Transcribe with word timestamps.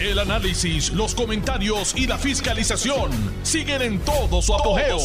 El 0.00 0.20
análisis, 0.20 0.92
los 0.92 1.12
comentarios 1.12 1.92
y 1.96 2.06
la 2.06 2.18
fiscalización 2.18 3.10
siguen 3.42 3.82
en 3.82 3.98
todo 3.98 4.40
su 4.40 4.54
apogeo. 4.54 4.96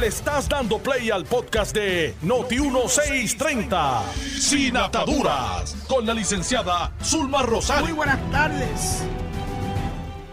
Le 0.00 0.08
estás 0.08 0.48
dando 0.48 0.78
play 0.78 1.10
al 1.10 1.24
podcast 1.24 1.72
de 1.72 2.12
Noti1630, 2.24 4.02
Sin 4.40 4.76
Ataduras, 4.76 5.76
con 5.86 6.04
la 6.06 6.12
licenciada 6.12 6.92
Zulma 7.04 7.42
Rosario. 7.42 7.84
Muy 7.84 7.92
buenas 7.92 8.18
tardes. 8.32 9.04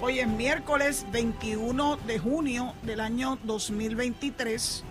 Hoy 0.02 0.22
es 0.22 0.28
miércoles 0.28 1.06
21 1.12 1.98
de 2.08 2.18
junio 2.18 2.74
del 2.82 3.00
año 3.00 3.38
2023. 3.44 4.84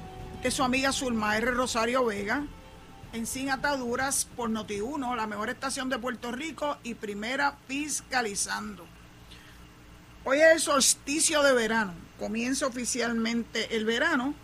Es 0.45 0.55
su 0.55 0.62
amiga 0.62 0.93
Zulma 0.93 1.37
R. 1.37 1.50
Rosario 1.50 2.05
Vega 2.05 2.45
en 3.12 3.27
Sin 3.27 3.50
Ataduras 3.50 4.26
por 4.36 4.50
Noti1, 4.50 5.16
la 5.16 5.26
mejor 5.26 5.50
estación 5.50 5.88
de 5.88 5.98
Puerto 5.98 6.30
Rico 6.30 6.79
y 6.82 6.95
primera 6.95 7.56
fiscalizando. 7.66 8.86
Hoy 10.25 10.39
es 10.39 10.52
el 10.52 10.61
solsticio 10.61 11.43
de 11.43 11.52
verano, 11.52 11.94
comienza 12.18 12.66
oficialmente 12.66 13.76
el 13.76 13.85
verano. 13.85 14.35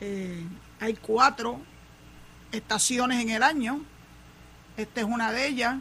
Eh, 0.00 0.44
hay 0.80 0.94
cuatro 0.94 1.60
estaciones 2.52 3.20
en 3.22 3.30
el 3.30 3.42
año, 3.42 3.80
esta 4.76 5.00
es 5.00 5.06
una 5.06 5.32
de 5.32 5.46
ellas. 5.48 5.76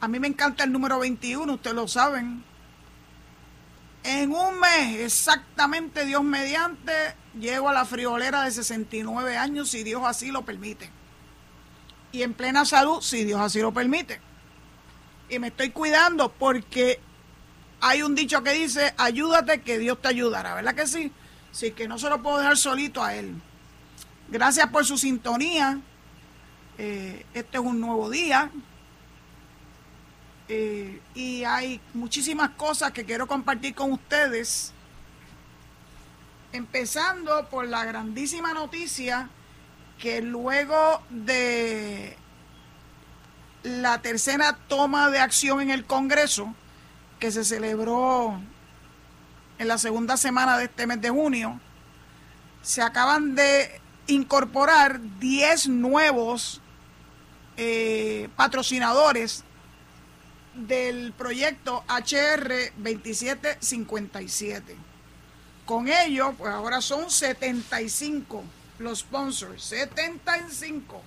A 0.00 0.08
mí 0.08 0.18
me 0.20 0.28
encanta 0.28 0.64
el 0.64 0.72
número 0.72 0.98
21, 0.98 1.52
ustedes 1.54 1.76
lo 1.76 1.88
saben. 1.88 2.44
En 4.04 4.32
un 4.32 4.58
mes, 4.60 5.00
exactamente 5.00 6.04
Dios 6.04 6.22
mediante, 6.22 6.92
llego 7.38 7.68
a 7.68 7.72
la 7.72 7.84
friolera 7.84 8.44
de 8.44 8.50
69 8.50 9.36
años, 9.36 9.70
si 9.70 9.82
Dios 9.82 10.02
así 10.04 10.30
lo 10.30 10.44
permite. 10.44 10.90
Y 12.12 12.22
en 12.22 12.34
plena 12.34 12.64
salud, 12.64 13.00
si 13.00 13.24
Dios 13.24 13.40
así 13.40 13.60
lo 13.60 13.72
permite. 13.72 14.20
Y 15.28 15.38
me 15.38 15.48
estoy 15.48 15.70
cuidando 15.70 16.32
porque 16.32 17.00
hay 17.80 18.02
un 18.02 18.14
dicho 18.14 18.42
que 18.42 18.52
dice, 18.52 18.94
ayúdate 18.96 19.60
que 19.60 19.78
Dios 19.78 20.00
te 20.00 20.08
ayudará, 20.08 20.54
¿verdad 20.54 20.74
que 20.74 20.86
sí? 20.86 21.12
Así 21.50 21.72
que 21.72 21.86
no 21.88 21.98
se 21.98 22.08
lo 22.08 22.22
puedo 22.22 22.38
dejar 22.38 22.56
solito 22.56 23.02
a 23.02 23.14
Él. 23.14 23.34
Gracias 24.28 24.68
por 24.68 24.84
su 24.84 24.98
sintonía. 24.98 25.80
Eh, 26.76 27.26
este 27.34 27.58
es 27.58 27.64
un 27.64 27.80
nuevo 27.80 28.10
día. 28.10 28.50
Eh, 30.48 31.00
y 31.14 31.44
hay 31.44 31.80
muchísimas 31.92 32.50
cosas 32.50 32.92
que 32.92 33.04
quiero 33.04 33.26
compartir 33.26 33.74
con 33.74 33.92
ustedes. 33.92 34.72
Empezando 36.52 37.46
por 37.50 37.66
la 37.66 37.84
grandísima 37.84 38.54
noticia 38.54 39.28
que 39.98 40.22
luego 40.22 41.02
de 41.10 42.16
la 43.62 44.00
tercera 44.00 44.56
toma 44.68 45.10
de 45.10 45.18
acción 45.18 45.60
en 45.60 45.70
el 45.70 45.84
Congreso, 45.84 46.54
que 47.18 47.30
se 47.30 47.44
celebró 47.44 48.40
en 49.58 49.68
la 49.68 49.76
segunda 49.76 50.16
semana 50.16 50.56
de 50.56 50.64
este 50.64 50.86
mes 50.86 51.00
de 51.00 51.10
junio, 51.10 51.60
se 52.62 52.80
acaban 52.80 53.34
de 53.34 53.80
incorporar 54.06 55.00
10 55.18 55.68
nuevos 55.68 56.62
eh, 57.56 58.28
patrocinadores 58.36 59.44
del 60.66 61.12
proyecto 61.12 61.84
HR 61.88 62.72
2757. 62.76 64.76
Con 65.64 65.88
ello, 65.88 66.34
pues 66.36 66.52
ahora 66.52 66.80
son 66.80 67.10
75 67.10 68.44
los 68.78 69.00
sponsors, 69.00 69.62
75. 69.64 71.02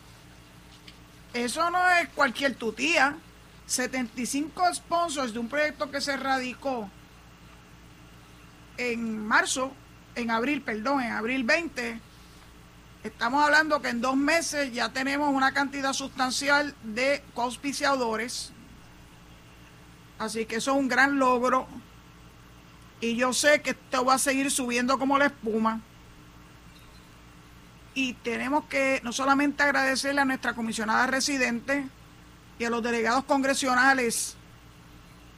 Eso 1.33 1.69
no 1.69 1.89
es 1.91 2.09
cualquier 2.09 2.55
tutía. 2.55 3.17
75 3.66 4.73
sponsors 4.73 5.33
de 5.33 5.39
un 5.39 5.47
proyecto 5.47 5.89
que 5.89 6.02
se 6.02 6.17
radicó 6.17 6.89
en 8.75 9.25
marzo, 9.25 9.72
en 10.16 10.29
abril, 10.29 10.61
perdón, 10.61 11.02
en 11.02 11.11
abril 11.11 11.45
20. 11.45 12.02
Estamos 13.03 13.44
hablando 13.44 13.81
que 13.81 13.90
en 13.90 14.01
dos 14.01 14.17
meses 14.17 14.73
ya 14.73 14.90
tenemos 14.90 15.34
una 15.34 15.53
cantidad 15.53 15.94
sustancial 15.94 16.75
de 16.84 17.23
auspiciadores 17.35 18.51
Así 20.22 20.46
que 20.46 20.58
eso 20.58 20.74
es 20.74 20.78
un 20.78 20.88
gran 20.88 21.18
logro. 21.18 21.66
Y 23.00 23.16
yo 23.16 23.34
sé 23.34 23.64
que 23.64 23.72
esto 23.72 24.06
va 24.06 24.14
a 24.14 24.20
seguir 24.20 24.52
subiendo 24.52 25.00
como 25.00 25.18
la 25.18 25.26
espuma. 25.26 25.82
Y 27.96 28.14
tenemos 28.14 28.66
que 28.66 29.02
no 29.04 29.14
solamente 29.14 29.64
agradecerle 29.64 30.22
a 30.22 30.26
nuestra 30.26 30.54
comisionada 30.54 31.08
residente 31.08 31.88
y 32.59 32.66
a 32.66 32.70
los 32.70 32.84
delegados 32.84 33.24
congresionales 33.24 34.36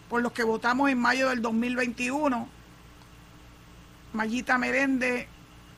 por 0.09 0.21
los 0.21 0.33
que 0.33 0.43
votamos 0.43 0.89
en 0.89 0.99
mayo 0.99 1.29
del 1.29 1.41
2021, 1.41 2.49
Mayita 4.11 4.57
Merende, 4.57 5.29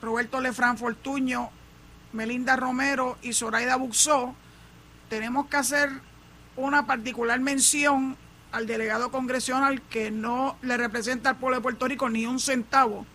Roberto 0.02 0.40
Lefran 0.40 0.78
Fortuño, 0.78 1.50
Melinda 2.12 2.56
Romero 2.56 3.18
y 3.22 3.34
Zoraida 3.34 3.76
Buxó, 3.76 4.34
tenemos 5.08 5.46
que 5.46 5.58
hacer 5.58 5.90
una 6.56 6.86
particular 6.86 7.38
mención 7.38 8.16
al 8.52 8.66
delegado 8.66 9.10
congresional 9.10 9.82
que 9.82 10.10
no 10.10 10.56
le 10.62 10.76
representa 10.76 11.30
al 11.30 11.36
pueblo 11.36 11.56
de 11.56 11.62
Puerto 11.62 11.88
Rico 11.88 12.08
ni 12.08 12.26
un 12.26 12.40
centavo, 12.40 13.06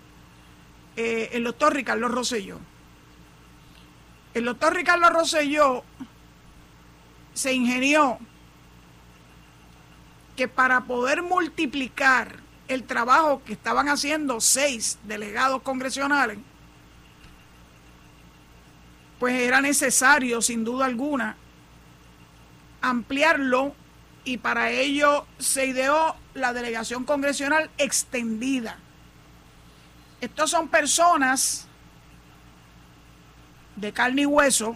eh, 0.95 1.29
el 1.33 1.43
doctor 1.43 1.73
Ricardo 1.73 2.07
Rosselló. 2.07 2.59
El 4.33 4.45
doctor 4.45 4.75
Ricardo 4.75 5.09
Rosselló 5.09 5.83
se 7.33 7.53
ingenió 7.53 8.19
que 10.35 10.47
para 10.47 10.81
poder 10.81 11.21
multiplicar 11.21 12.37
el 12.67 12.83
trabajo 12.83 13.43
que 13.43 13.53
estaban 13.53 13.89
haciendo 13.89 14.39
seis 14.39 14.97
delegados 15.03 15.61
congresionales, 15.61 16.37
pues 19.19 19.35
era 19.41 19.61
necesario, 19.61 20.41
sin 20.41 20.63
duda 20.63 20.85
alguna, 20.85 21.35
ampliarlo 22.81 23.75
y 24.23 24.37
para 24.37 24.71
ello 24.71 25.25
se 25.39 25.65
ideó 25.65 26.15
la 26.33 26.53
delegación 26.53 27.03
congresional 27.03 27.69
extendida. 27.77 28.77
Estos 30.21 30.51
son 30.51 30.67
personas 30.67 31.67
de 33.75 33.91
carne 33.91 34.23
y 34.23 34.25
hueso, 34.25 34.75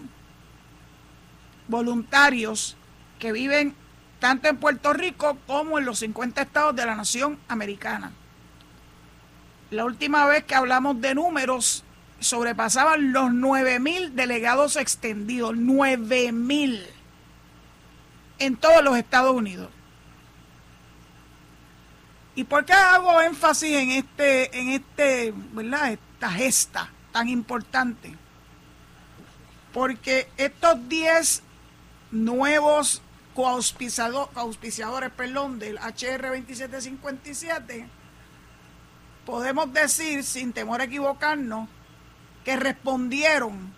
voluntarios 1.68 2.76
que 3.20 3.32
viven 3.32 3.76
tanto 4.20 4.48
en 4.48 4.58
Puerto 4.58 4.94
Rico 4.94 5.38
como 5.46 5.78
en 5.78 5.86
los 5.86 6.00
50 6.00 6.42
estados 6.42 6.76
de 6.76 6.86
la 6.86 6.96
nación 6.96 7.38
americana. 7.48 8.12
La 9.70 9.86
última 9.86 10.26
vez 10.26 10.44
que 10.44 10.56
hablamos 10.56 11.00
de 11.02 11.14
números 11.14 11.84
sobrepasaban 12.20 13.12
los 13.12 13.32
9 13.32 13.80
mil 13.80 14.16
delegados 14.16 14.78
extendidos, 14.78 15.56
9 15.56 16.32
mil 16.32 16.84
en 18.40 18.56
todos 18.58 18.84
los 18.84 18.98
Estados 18.98 19.34
Unidos. 19.36 19.70
¿Y 22.36 22.44
por 22.44 22.66
qué 22.66 22.74
hago 22.74 23.22
énfasis 23.22 23.76
en 23.78 23.92
este, 23.92 24.60
en 24.60 24.70
este, 24.70 25.34
¿verdad? 25.54 25.94
Esta 25.94 26.30
gesta 26.32 26.90
tan 27.14 27.30
importante? 27.30 28.14
Porque 29.74 30.30
estos 30.38 30.90
10 30.90 31.44
nuevos 32.12 33.02
coauspiciadores, 33.34 35.12
perdón, 35.12 35.60
del 35.60 35.78
HR 35.78 36.30
2757, 36.30 37.88
podemos 39.26 39.72
decir, 39.74 40.24
sin 40.24 40.54
temor 40.54 40.82
a 40.82 40.86
equivocarnos, 40.86 41.70
que 42.44 42.56
respondieron 42.58 43.74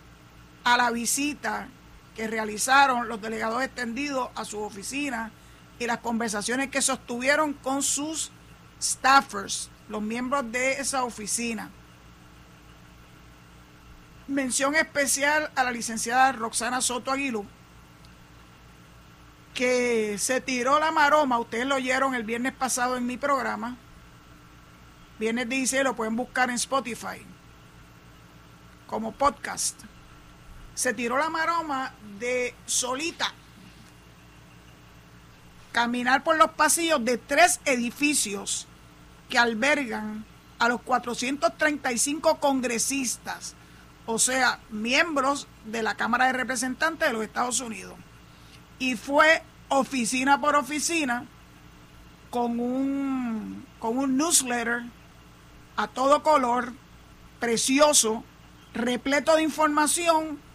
a 0.64 0.78
la 0.78 0.92
visita 0.92 1.68
que 2.18 2.28
realizaron 2.28 3.08
los 3.08 3.22
delegados 3.22 3.62
extendidos 3.62 4.30
a 4.34 4.44
su 4.44 4.60
oficina 4.60 5.32
y 5.78 5.86
las 5.86 6.00
conversaciones 6.00 6.72
que 6.72 6.82
sostuvieron 6.82 7.54
con 7.54 7.84
sus 7.84 8.32
staffers, 8.82 9.70
los 9.88 10.02
miembros 10.02 10.52
de 10.52 10.82
esa 10.82 11.04
oficina. 11.04 11.70
Mención 14.28 14.74
especial 14.74 15.52
a 15.56 15.64
la 15.64 15.70
licenciada 15.70 16.32
Roxana 16.32 16.82
Soto 16.82 17.12
Aguilú, 17.12 17.46
que 19.54 20.18
se 20.18 20.42
tiró 20.42 20.80
la 20.80 20.92
maroma, 20.92 21.38
ustedes 21.38 21.68
lo 21.68 21.76
oyeron 21.76 22.16
el 22.16 22.24
viernes 22.24 22.54
pasado 22.54 22.98
en 22.98 23.06
mi 23.06 23.18
programa, 23.18 23.78
viernes 25.20 25.48
dice, 25.48 25.84
lo 25.84 25.96
pueden 25.96 26.16
buscar 26.16 26.50
en 26.50 26.56
Spotify 26.56 27.24
como 28.88 29.12
podcast 29.12 29.84
se 30.78 30.94
tiró 30.94 31.18
la 31.18 31.32
maroma 31.32 31.92
de 32.20 32.54
solita 32.68 33.34
caminar 35.72 36.24
por 36.24 36.38
los 36.38 36.52
pasillos 36.52 37.04
de 37.04 37.18
tres 37.18 37.60
edificios 37.66 38.68
que 39.28 39.40
albergan 39.40 40.24
a 40.60 40.68
los 40.68 40.80
435 40.84 42.40
congresistas, 42.40 43.56
o 44.06 44.20
sea, 44.20 44.60
miembros 44.70 45.48
de 45.66 45.82
la 45.82 45.96
Cámara 45.96 46.28
de 46.28 46.34
Representantes 46.34 47.08
de 47.08 47.14
los 47.14 47.24
Estados 47.24 47.60
Unidos. 47.60 47.96
Y 48.78 48.98
fue 48.98 49.42
oficina 49.70 50.40
por 50.40 50.56
oficina 50.56 51.26
con 52.30 52.60
un, 52.60 53.66
con 53.80 53.98
un 53.98 54.16
newsletter 54.16 54.84
a 55.76 55.88
todo 55.88 56.22
color, 56.22 56.72
precioso, 57.40 58.24
repleto 58.76 59.36
de 59.36 59.42
información 59.42 60.46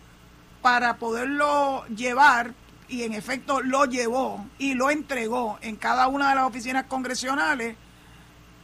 para 0.63 0.97
poderlo 0.97 1.85
llevar 1.89 2.55
y 2.89 3.03
en 3.03 3.13
efecto 3.13 3.61
lo 3.61 3.85
llevó 3.85 4.47
y 4.59 4.75
lo 4.75 4.91
entregó 4.91 5.59
en 5.61 5.77
cada 5.77 6.07
una 6.07 6.31
de 6.31 6.37
las 6.37 6.45
oficinas 6.45 6.85
congresionales 6.85 7.77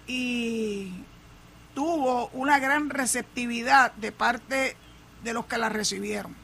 y 0.06 0.92
tuvo 1.74 2.28
una 2.28 2.58
gran 2.58 2.88
receptividad 2.90 3.92
de 3.92 4.12
parte 4.12 4.76
de 5.24 5.32
los 5.32 5.46
que 5.46 5.58
la 5.58 5.68
recibieron. 5.68 6.34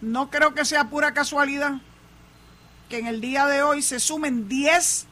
No 0.00 0.30
creo 0.30 0.54
que 0.54 0.64
sea 0.64 0.88
pura 0.88 1.12
casualidad 1.12 1.74
que 2.88 2.98
en 2.98 3.06
el 3.06 3.20
día 3.20 3.46
de 3.46 3.62
hoy 3.62 3.82
se 3.82 4.00
sumen 4.00 4.48
10 4.48 5.06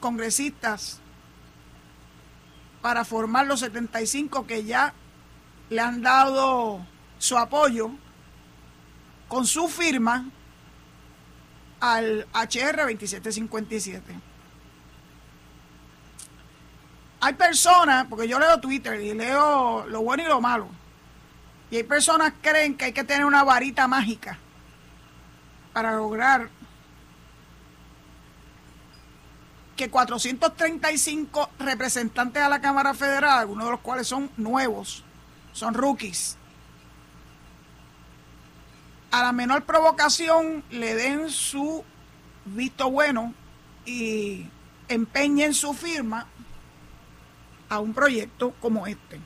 congresistas 0.00 1.00
para 2.80 3.04
formar 3.04 3.46
los 3.46 3.60
75 3.60 4.46
que 4.46 4.64
ya 4.64 4.92
le 5.70 5.80
han 5.80 6.02
dado 6.02 6.84
su 7.22 7.38
apoyo 7.38 7.88
con 9.28 9.46
su 9.46 9.68
firma 9.68 10.24
al 11.78 12.26
HR 12.34 12.78
2757. 12.78 14.02
Hay 17.20 17.34
personas, 17.34 18.06
porque 18.08 18.26
yo 18.26 18.40
leo 18.40 18.58
Twitter 18.58 19.00
y 19.00 19.14
leo 19.14 19.86
lo 19.86 20.02
bueno 20.02 20.24
y 20.24 20.26
lo 20.26 20.40
malo, 20.40 20.66
y 21.70 21.76
hay 21.76 21.84
personas 21.84 22.32
que 22.32 22.50
creen 22.50 22.76
que 22.76 22.86
hay 22.86 22.92
que 22.92 23.04
tener 23.04 23.24
una 23.24 23.44
varita 23.44 23.86
mágica 23.86 24.36
para 25.72 25.94
lograr 25.94 26.50
que 29.76 29.88
435 29.88 31.50
representantes 31.60 32.42
a 32.42 32.48
la 32.48 32.60
Cámara 32.60 32.94
Federal, 32.94 33.38
algunos 33.38 33.66
de 33.66 33.70
los 33.70 33.80
cuales 33.80 34.08
son 34.08 34.28
nuevos, 34.36 35.04
son 35.52 35.74
rookies, 35.74 36.36
a 39.12 39.22
la 39.22 39.32
menor 39.32 39.64
provocación 39.64 40.64
le 40.70 40.94
den 40.94 41.30
su 41.30 41.84
visto 42.46 42.90
bueno 42.90 43.34
y 43.84 44.46
empeñen 44.88 45.54
su 45.54 45.74
firma 45.74 46.26
a 47.68 47.78
un 47.78 47.92
proyecto 47.92 48.54
como 48.60 48.86
este. 48.86 49.20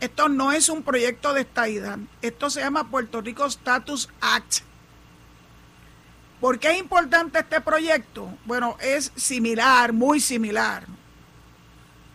Esto 0.00 0.28
no 0.28 0.50
es 0.50 0.68
un 0.68 0.82
proyecto 0.82 1.34
de 1.34 1.42
estadidad, 1.42 1.98
esto 2.22 2.50
se 2.50 2.60
llama 2.60 2.90
Puerto 2.90 3.20
Rico 3.20 3.44
Status 3.46 4.08
Act. 4.20 4.60
¿Por 6.40 6.58
qué 6.58 6.72
es 6.72 6.78
importante 6.78 7.38
este 7.38 7.60
proyecto? 7.60 8.36
Bueno, 8.46 8.76
es 8.80 9.12
similar, 9.14 9.92
muy 9.92 10.20
similar 10.20 10.86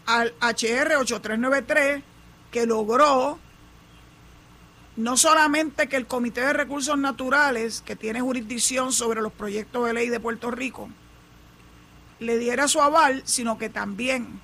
al 0.07 0.33
HR 0.41 0.97
8393 0.97 2.03
que 2.51 2.65
logró 2.65 3.39
no 4.97 5.15
solamente 5.15 5.87
que 5.87 5.95
el 5.95 6.07
Comité 6.07 6.41
de 6.41 6.53
Recursos 6.53 6.97
Naturales, 6.97 7.81
que 7.85 7.95
tiene 7.95 8.19
jurisdicción 8.19 8.91
sobre 8.91 9.21
los 9.21 9.31
proyectos 9.31 9.85
de 9.85 9.93
ley 9.93 10.09
de 10.09 10.19
Puerto 10.19 10.49
Rico, 10.49 10.89
le 12.19 12.39
diera 12.39 12.67
su 12.67 12.81
aval, 12.81 13.21
sino 13.23 13.59
que 13.59 13.69
también 13.69 14.41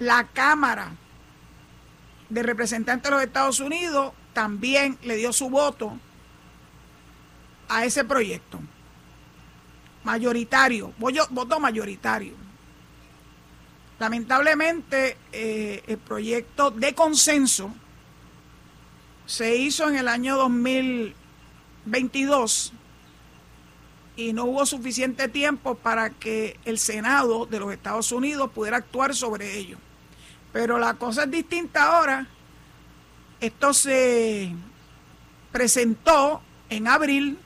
la 0.00 0.26
Cámara 0.26 0.90
de 2.28 2.42
Representantes 2.42 3.04
de 3.04 3.10
los 3.16 3.22
Estados 3.22 3.60
Unidos 3.60 4.12
también 4.32 4.98
le 5.04 5.14
dio 5.14 5.32
su 5.32 5.48
voto 5.48 5.96
a 7.68 7.84
ese 7.84 8.04
proyecto. 8.04 8.58
Mayoritario, 10.02 10.92
voto 10.98 11.60
mayoritario. 11.60 12.34
Lamentablemente, 14.00 15.16
eh, 15.30 15.84
el 15.86 15.98
proyecto 15.98 16.72
de 16.72 16.92
consenso 16.92 17.72
se 19.30 19.56
hizo 19.56 19.88
en 19.88 19.96
el 19.96 20.08
año 20.08 20.36
2022 20.36 22.72
y 24.16 24.32
no 24.32 24.46
hubo 24.46 24.66
suficiente 24.66 25.28
tiempo 25.28 25.76
para 25.76 26.10
que 26.10 26.58
el 26.64 26.80
Senado 26.80 27.46
de 27.46 27.60
los 27.60 27.72
Estados 27.72 28.10
Unidos 28.10 28.50
pudiera 28.52 28.78
actuar 28.78 29.14
sobre 29.14 29.56
ello. 29.56 29.78
Pero 30.52 30.80
la 30.80 30.94
cosa 30.94 31.22
es 31.22 31.30
distinta 31.30 31.96
ahora. 31.96 32.26
Esto 33.40 33.72
se 33.72 34.52
presentó 35.52 36.42
en 36.68 36.88
abril. 36.88 37.38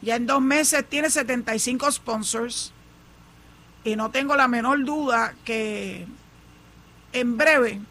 Ya 0.00 0.16
en 0.16 0.26
dos 0.26 0.40
meses 0.40 0.82
tiene 0.88 1.10
75 1.10 1.92
sponsors. 1.92 2.72
Y 3.84 3.96
no 3.96 4.10
tengo 4.10 4.34
la 4.34 4.48
menor 4.48 4.82
duda 4.82 5.34
que 5.44 6.06
en 7.12 7.36
breve 7.36 7.82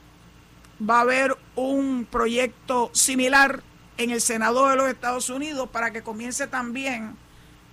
va 0.81 0.97
a 0.97 1.01
haber 1.01 1.36
un 1.57 2.05
proyecto 2.05 2.91
similar 2.93 3.63
en 3.97 4.11
el 4.11 4.21
Senado 4.21 4.69
de 4.69 4.75
los 4.75 4.87
Estados 4.87 5.31
Unidos 5.31 5.67
para 5.69 5.91
que 5.91 6.03
comience 6.03 6.45
también 6.45 7.17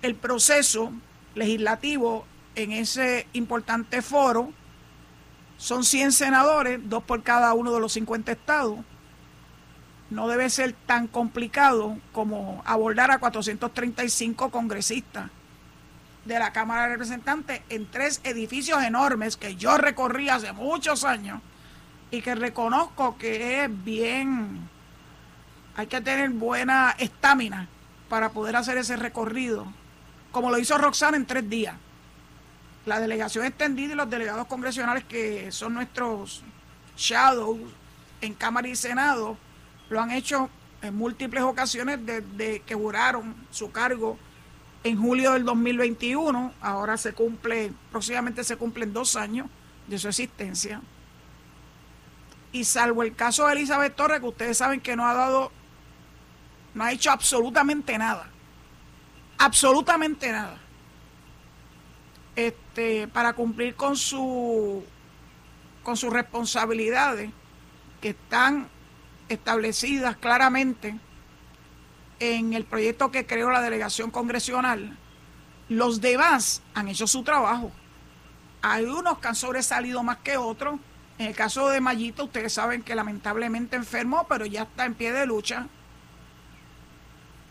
el 0.01 0.15
proceso 0.15 0.91
legislativo 1.35 2.25
en 2.55 2.71
ese 2.71 3.27
importante 3.33 4.01
foro. 4.01 4.51
Son 5.57 5.83
100 5.83 6.13
senadores, 6.13 6.79
dos 6.83 7.03
por 7.03 7.21
cada 7.21 7.53
uno 7.53 7.71
de 7.71 7.79
los 7.79 7.93
50 7.93 8.31
estados. 8.31 8.79
No 10.09 10.27
debe 10.27 10.49
ser 10.49 10.73
tan 10.73 11.07
complicado 11.07 11.97
como 12.11 12.63
abordar 12.65 13.11
a 13.11 13.19
435 13.19 14.49
congresistas 14.49 15.29
de 16.25 16.39
la 16.39 16.51
Cámara 16.53 16.83
de 16.83 16.89
Representantes 16.89 17.61
en 17.69 17.89
tres 17.89 18.19
edificios 18.23 18.83
enormes 18.83 19.37
que 19.37 19.55
yo 19.55 19.77
recorrí 19.77 20.29
hace 20.29 20.53
muchos 20.53 21.03
años 21.03 21.39
y 22.15 22.21
que 22.21 22.33
reconozco 22.33 23.17
que 23.17 23.65
es 23.65 23.83
bien, 23.83 24.69
hay 25.75 25.87
que 25.87 25.99
tener 25.99 26.29
buena 26.29 26.95
estamina 26.97 27.67
para 28.07 28.29
poder 28.29 28.55
hacer 28.55 28.77
ese 28.77 28.95
recorrido, 28.95 29.65
como 30.31 30.49
lo 30.49 30.57
hizo 30.57 30.77
Roxana 30.77 31.17
en 31.17 31.25
tres 31.25 31.49
días. 31.49 31.75
La 32.85 32.99
delegación 32.99 33.45
extendida 33.45 33.93
y 33.93 33.95
los 33.97 34.09
delegados 34.09 34.47
congresionales 34.47 35.03
que 35.03 35.51
son 35.51 35.73
nuestros 35.73 36.43
shadows 36.95 37.59
en 38.21 38.33
Cámara 38.33 38.69
y 38.69 38.75
Senado 38.75 39.37
lo 39.89 39.99
han 39.99 40.11
hecho 40.11 40.49
en 40.81 40.95
múltiples 40.95 41.43
ocasiones 41.43 41.99
desde 42.05 42.61
que 42.61 42.75
juraron 42.75 43.35
su 43.51 43.71
cargo 43.71 44.17
en 44.85 45.01
julio 45.01 45.33
del 45.33 45.43
2021. 45.43 46.53
Ahora 46.61 46.95
se 46.95 47.13
cumple, 47.13 47.73
próximamente 47.91 48.43
se 48.45 48.55
cumplen 48.55 48.93
dos 48.93 49.17
años 49.17 49.47
de 49.87 49.97
su 49.97 50.07
existencia 50.07 50.81
y 52.55 52.63
salvo 52.63 53.03
el 53.03 53.13
caso 53.13 53.45
de 53.45 53.51
Elizabeth 53.51 53.97
Torres, 53.97 54.21
que 54.21 54.27
ustedes 54.27 54.57
saben 54.57 54.79
que 54.79 54.95
no 54.95 55.05
ha 55.05 55.13
dado, 55.13 55.51
no 56.73 56.85
ha 56.85 56.93
hecho 56.93 57.11
absolutamente 57.11 57.97
nada, 57.97 58.29
absolutamente 59.37 60.31
nada, 60.31 60.57
este, 62.33 63.09
para 63.09 63.33
cumplir 63.33 63.75
con 63.75 63.97
su, 63.97 64.85
con 65.83 65.97
sus 65.97 66.13
responsabilidades 66.13 67.29
que 67.99 68.11
están 68.11 68.69
establecidas 69.27 70.15
claramente 70.15 70.97
en 72.21 72.53
el 72.53 72.63
proyecto 72.63 73.11
que 73.11 73.25
creó 73.25 73.51
la 73.51 73.59
delegación 73.59 74.11
congresional, 74.11 74.97
los 75.67 75.99
demás 75.99 76.61
han 76.73 76.87
hecho 76.87 77.05
su 77.05 77.21
trabajo. 77.21 77.69
Hay 78.61 78.85
unos 78.85 79.17
que 79.19 79.27
han 79.27 79.35
sobresalido 79.35 80.03
más 80.03 80.19
que 80.19 80.37
otros, 80.37 80.79
en 81.17 81.27
el 81.27 81.35
caso 81.35 81.69
de 81.69 81.79
Mayita, 81.79 82.23
ustedes 82.23 82.53
saben 82.53 82.83
que 82.83 82.95
lamentablemente 82.95 83.75
enfermó, 83.75 84.25
pero 84.27 84.45
ya 84.45 84.63
está 84.63 84.85
en 84.85 84.95
pie 84.95 85.13
de 85.13 85.25
lucha. 85.25 85.67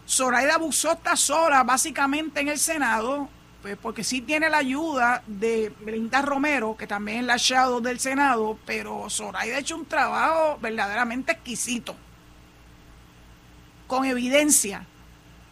Zoraida 0.06 0.58
Busó 0.58 0.92
está 0.92 1.16
sola 1.16 1.62
básicamente 1.62 2.40
en 2.40 2.48
el 2.48 2.58
Senado, 2.58 3.28
pues 3.62 3.78
porque 3.78 4.04
sí 4.04 4.20
tiene 4.20 4.50
la 4.50 4.58
ayuda 4.58 5.22
de 5.26 5.72
Belinda 5.80 6.20
Romero, 6.20 6.76
que 6.76 6.86
también 6.86 7.20
es 7.20 7.24
la 7.24 7.36
shadow 7.38 7.80
del 7.80 7.98
Senado, 7.98 8.58
pero 8.66 9.08
Zoraida 9.08 9.56
ha 9.56 9.60
hecho 9.60 9.76
un 9.76 9.86
trabajo 9.86 10.58
verdaderamente 10.60 11.32
exquisito, 11.32 11.96
con 13.86 14.04
evidencia 14.04 14.84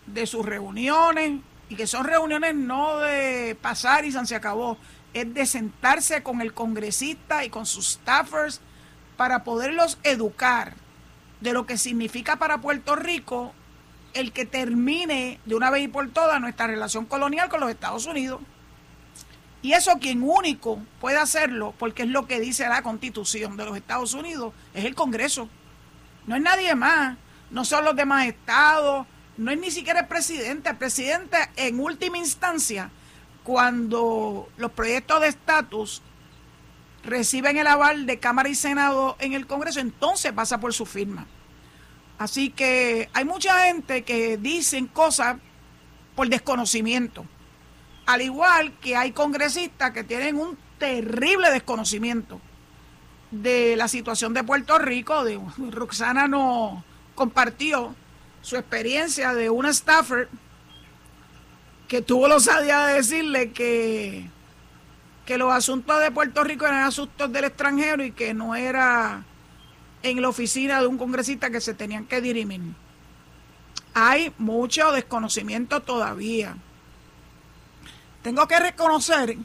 de 0.06 0.26
sus 0.26 0.44
reuniones, 0.44 1.40
y 1.70 1.74
que 1.74 1.86
son 1.86 2.04
reuniones 2.04 2.54
no 2.54 2.98
de 2.98 3.56
pasar 3.58 4.04
y 4.04 4.12
se 4.12 4.34
acabó, 4.34 4.76
es 5.14 5.32
de 5.34 5.46
sentarse 5.46 6.22
con 6.22 6.40
el 6.40 6.54
congresista 6.54 7.44
y 7.44 7.50
con 7.50 7.66
sus 7.66 7.92
staffers 7.92 8.60
para 9.16 9.44
poderlos 9.44 9.98
educar 10.02 10.74
de 11.40 11.52
lo 11.52 11.66
que 11.66 11.78
significa 11.78 12.36
para 12.36 12.58
Puerto 12.58 12.96
Rico 12.96 13.52
el 14.14 14.32
que 14.32 14.44
termine 14.44 15.40
de 15.44 15.54
una 15.54 15.70
vez 15.70 15.84
y 15.84 15.88
por 15.88 16.10
todas 16.10 16.40
nuestra 16.40 16.66
relación 16.66 17.06
colonial 17.06 17.48
con 17.48 17.60
los 17.60 17.70
Estados 17.70 18.06
Unidos. 18.06 18.40
Y 19.62 19.74
eso 19.74 19.98
quien 20.00 20.22
único 20.22 20.80
puede 21.00 21.18
hacerlo, 21.18 21.74
porque 21.78 22.02
es 22.02 22.08
lo 22.08 22.26
que 22.26 22.40
dice 22.40 22.68
la 22.68 22.82
constitución 22.82 23.56
de 23.56 23.64
los 23.64 23.76
Estados 23.76 24.12
Unidos, 24.12 24.52
es 24.74 24.84
el 24.84 24.94
Congreso. 24.94 25.48
No 26.26 26.36
es 26.36 26.42
nadie 26.42 26.74
más, 26.74 27.16
no 27.50 27.64
son 27.64 27.84
los 27.84 27.94
demás 27.94 28.26
estados, 28.26 29.06
no 29.36 29.50
es 29.50 29.58
ni 29.58 29.70
siquiera 29.70 30.00
el 30.00 30.08
presidente. 30.08 30.70
El 30.70 30.76
presidente 30.76 31.36
en 31.56 31.78
última 31.78 32.18
instancia 32.18 32.90
cuando 33.44 34.48
los 34.56 34.70
proyectos 34.72 35.20
de 35.20 35.28
estatus 35.28 36.02
reciben 37.04 37.56
el 37.56 37.66
aval 37.66 38.06
de 38.06 38.18
Cámara 38.18 38.48
y 38.48 38.54
Senado 38.54 39.16
en 39.18 39.32
el 39.32 39.46
Congreso, 39.46 39.80
entonces 39.80 40.32
pasa 40.32 40.58
por 40.58 40.72
su 40.72 40.86
firma. 40.86 41.26
Así 42.18 42.50
que 42.50 43.08
hay 43.12 43.24
mucha 43.24 43.66
gente 43.66 44.02
que 44.02 44.36
dicen 44.36 44.86
cosas 44.86 45.36
por 46.14 46.28
desconocimiento. 46.28 47.26
Al 48.06 48.22
igual 48.22 48.72
que 48.80 48.96
hay 48.96 49.12
congresistas 49.12 49.92
que 49.92 50.04
tienen 50.04 50.36
un 50.36 50.56
terrible 50.78 51.50
desconocimiento 51.50 52.40
de 53.32 53.76
la 53.76 53.88
situación 53.88 54.34
de 54.34 54.44
Puerto 54.44 54.78
Rico. 54.78 55.24
De, 55.24 55.40
Roxana 55.70 56.28
nos 56.28 56.84
compartió 57.14 57.94
su 58.40 58.56
experiencia 58.56 59.34
de 59.34 59.50
una 59.50 59.72
staffer 59.72 60.28
que 61.92 62.00
tuvo 62.00 62.26
la 62.26 62.36
osadía 62.36 62.86
de 62.86 62.94
decirle 62.94 63.52
que, 63.52 64.26
que 65.26 65.36
los 65.36 65.52
asuntos 65.52 66.00
de 66.00 66.10
Puerto 66.10 66.42
Rico 66.42 66.64
eran 66.64 66.84
asuntos 66.84 67.30
del 67.30 67.44
extranjero 67.44 68.02
y 68.02 68.12
que 68.12 68.32
no 68.32 68.54
era 68.54 69.24
en 70.02 70.22
la 70.22 70.30
oficina 70.30 70.80
de 70.80 70.86
un 70.86 70.96
congresista 70.96 71.50
que 71.50 71.60
se 71.60 71.74
tenían 71.74 72.06
que 72.06 72.22
dirimir. 72.22 72.62
Hay 73.92 74.32
mucho 74.38 74.90
desconocimiento 74.92 75.80
todavía. 75.80 76.56
Tengo 78.22 78.48
que 78.48 78.58
reconocer 78.58 79.36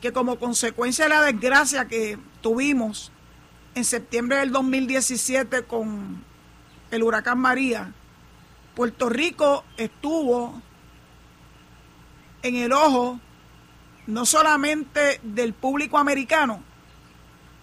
que 0.00 0.12
como 0.12 0.36
consecuencia 0.40 1.04
de 1.04 1.10
la 1.10 1.22
desgracia 1.22 1.86
que 1.86 2.18
tuvimos 2.40 3.12
en 3.76 3.84
septiembre 3.84 4.38
del 4.38 4.50
2017 4.50 5.62
con 5.62 6.24
el 6.90 7.04
huracán 7.04 7.38
María, 7.38 7.92
Puerto 8.74 9.08
Rico 9.08 9.62
estuvo 9.76 10.60
en 12.42 12.56
el 12.56 12.72
ojo 12.72 13.20
no 14.06 14.24
solamente 14.24 15.20
del 15.22 15.52
público 15.52 15.98
americano, 15.98 16.62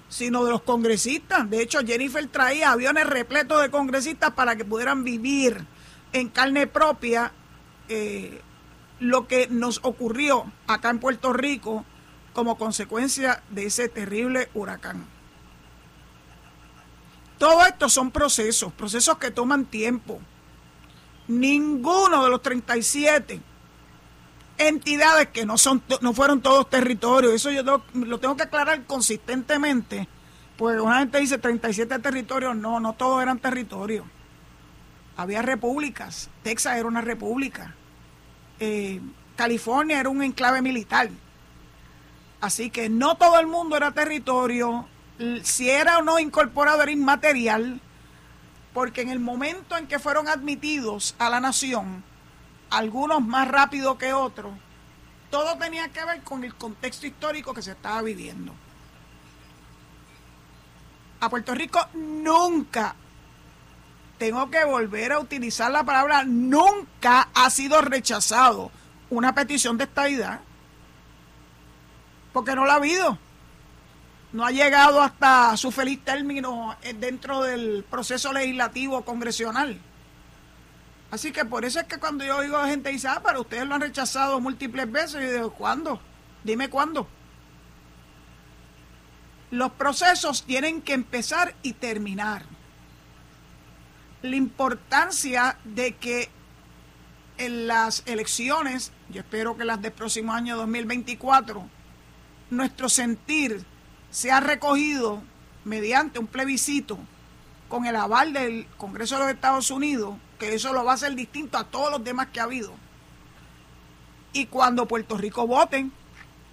sino 0.09 0.45
de 0.45 0.51
los 0.51 0.61
congresistas. 0.61 1.49
De 1.49 1.61
hecho, 1.61 1.79
Jennifer 1.79 2.25
traía 2.27 2.71
aviones 2.71 3.07
repletos 3.07 3.61
de 3.61 3.71
congresistas 3.71 4.31
para 4.31 4.55
que 4.55 4.63
pudieran 4.63 5.03
vivir 5.03 5.65
en 6.13 6.29
carne 6.29 6.67
propia 6.67 7.31
eh, 7.89 8.41
lo 8.99 9.27
que 9.27 9.47
nos 9.47 9.79
ocurrió 9.83 10.51
acá 10.67 10.91
en 10.91 10.99
Puerto 10.99 11.33
Rico 11.33 11.83
como 12.33 12.57
consecuencia 12.57 13.41
de 13.49 13.65
ese 13.65 13.89
terrible 13.89 14.49
huracán. 14.53 15.05
Todo 17.39 17.65
esto 17.65 17.89
son 17.89 18.11
procesos, 18.11 18.71
procesos 18.71 19.17
que 19.17 19.31
toman 19.31 19.65
tiempo. 19.65 20.21
Ninguno 21.27 22.23
de 22.23 22.29
los 22.29 22.41
37 22.41 23.41
entidades 24.57 25.29
que 25.29 25.45
no 25.45 25.57
son 25.57 25.83
no 26.01 26.13
fueron 26.13 26.41
todos 26.41 26.69
territorios, 26.69 27.33
eso 27.33 27.51
yo 27.51 27.83
lo 27.93 28.19
tengo 28.19 28.35
que 28.35 28.43
aclarar 28.43 28.85
consistentemente, 28.85 30.07
pues 30.57 30.79
una 30.79 30.99
gente 30.99 31.19
dice 31.19 31.37
37 31.37 31.99
territorios, 31.99 32.55
no, 32.55 32.79
no 32.79 32.93
todos 32.93 33.21
eran 33.21 33.39
territorios. 33.39 34.05
Había 35.17 35.41
repúblicas, 35.41 36.29
Texas 36.43 36.77
era 36.77 36.87
una 36.87 37.01
república, 37.01 37.73
eh, 38.59 39.01
California 39.35 39.99
era 39.99 40.09
un 40.09 40.21
enclave 40.21 40.61
militar. 40.61 41.09
Así 42.41 42.69
que 42.69 42.89
no 42.89 43.15
todo 43.15 43.39
el 43.39 43.47
mundo 43.47 43.75
era 43.77 43.91
territorio, 43.91 44.87
si 45.43 45.69
era 45.69 45.97
o 45.97 46.03
no 46.03 46.19
incorporado 46.19 46.83
era 46.83 46.91
inmaterial, 46.91 47.79
porque 48.73 49.01
en 49.01 49.09
el 49.09 49.19
momento 49.19 49.77
en 49.77 49.87
que 49.87 49.99
fueron 49.99 50.27
admitidos 50.27 51.15
a 51.17 51.29
la 51.29 51.39
nación, 51.39 52.03
algunos 52.69 53.21
más 53.21 53.47
rápido 53.47 53.97
que 53.97 54.13
otros, 54.13 54.53
todo 55.29 55.57
tenía 55.57 55.89
que 55.89 56.03
ver 56.05 56.21
con 56.21 56.43
el 56.43 56.55
contexto 56.55 57.07
histórico 57.07 57.53
que 57.53 57.61
se 57.61 57.71
estaba 57.71 58.01
viviendo. 58.01 58.53
A 61.19 61.29
Puerto 61.29 61.53
Rico 61.53 61.79
nunca, 61.93 62.95
tengo 64.17 64.49
que 64.49 64.63
volver 64.65 65.11
a 65.11 65.19
utilizar 65.19 65.71
la 65.71 65.83
palabra, 65.83 66.23
nunca 66.23 67.29
ha 67.33 67.49
sido 67.49 67.81
rechazado 67.81 68.71
una 69.09 69.33
petición 69.33 69.77
de 69.77 69.85
estabilidad, 69.85 70.41
porque 72.33 72.55
no 72.55 72.65
la 72.65 72.73
ha 72.73 72.77
habido 72.77 73.17
no 74.35 74.45
ha 74.45 74.51
llegado 74.51 75.01
hasta 75.01 75.55
su 75.55 75.71
feliz 75.71 76.03
término 76.03 76.75
eh, 76.83 76.93
dentro 76.93 77.41
del 77.41 77.85
proceso 77.89 78.33
legislativo 78.33 79.05
congresional. 79.05 79.79
Así 81.15 81.31
que 81.31 81.45
por 81.45 81.63
eso 81.63 81.79
es 81.79 81.87
que 81.87 81.97
cuando 81.97 82.25
yo 82.25 82.35
oigo 82.35 82.57
a 82.57 82.67
gente 82.67 82.89
dice, 82.89 83.07
ah, 83.07 83.21
pero 83.25 83.39
ustedes 83.39 83.65
lo 83.65 83.75
han 83.75 83.79
rechazado 83.79 84.41
múltiples 84.41 84.91
veces, 84.91 85.23
y 85.23 85.33
digo, 85.33 85.53
¿cuándo? 85.53 86.01
Dime 86.43 86.69
cuándo. 86.69 87.07
Los 89.49 89.71
procesos 89.71 90.43
tienen 90.43 90.81
que 90.81 90.91
empezar 90.91 91.55
y 91.63 91.71
terminar. 91.71 92.43
La 94.23 94.35
importancia 94.35 95.57
de 95.63 95.95
que 95.95 96.29
en 97.37 97.67
las 97.67 98.03
elecciones, 98.07 98.91
yo 99.07 99.21
espero 99.21 99.55
que 99.55 99.63
las 99.63 99.81
del 99.81 99.93
próximo 99.93 100.33
año 100.33 100.57
2024, 100.57 101.65
nuestro 102.49 102.89
sentir 102.89 103.63
se 104.11 104.33
ha 104.33 104.41
recogido 104.41 105.23
mediante 105.63 106.19
un 106.19 106.27
plebiscito 106.27 106.99
con 107.69 107.85
el 107.85 107.95
aval 107.95 108.33
del 108.33 108.67
Congreso 108.75 109.15
de 109.15 109.21
los 109.21 109.33
Estados 109.33 109.71
Unidos, 109.71 110.17
que 110.39 110.53
eso 110.53 110.73
lo 110.73 110.83
va 110.83 110.91
a 110.91 110.95
hacer 110.95 111.15
distinto 111.15 111.57
a 111.57 111.65
todos 111.65 111.91
los 111.91 112.03
demás 112.03 112.27
que 112.27 112.39
ha 112.39 112.43
habido. 112.43 112.73
Y 114.33 114.47
cuando 114.47 114.87
Puerto 114.87 115.17
Rico 115.17 115.47
voten, 115.47 115.91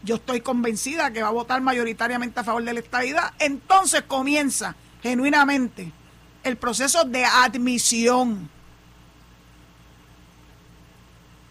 yo 0.03 0.17
estoy 0.17 0.41
convencida 0.41 1.13
que 1.13 1.23
va 1.23 1.29
a 1.29 1.33
votar 1.33 1.61
mayoritariamente 1.61 2.41
a 2.41 2.45
favor 2.45 2.65
de 2.65 2.75
la 2.75 2.81
estadidad, 2.81 3.33
entonces 3.39 4.03
comienza 4.03 4.75
genuinamente 5.03 5.93
el 6.43 6.57
proceso 6.57 7.05
de 7.05 7.25
admisión. 7.25 8.49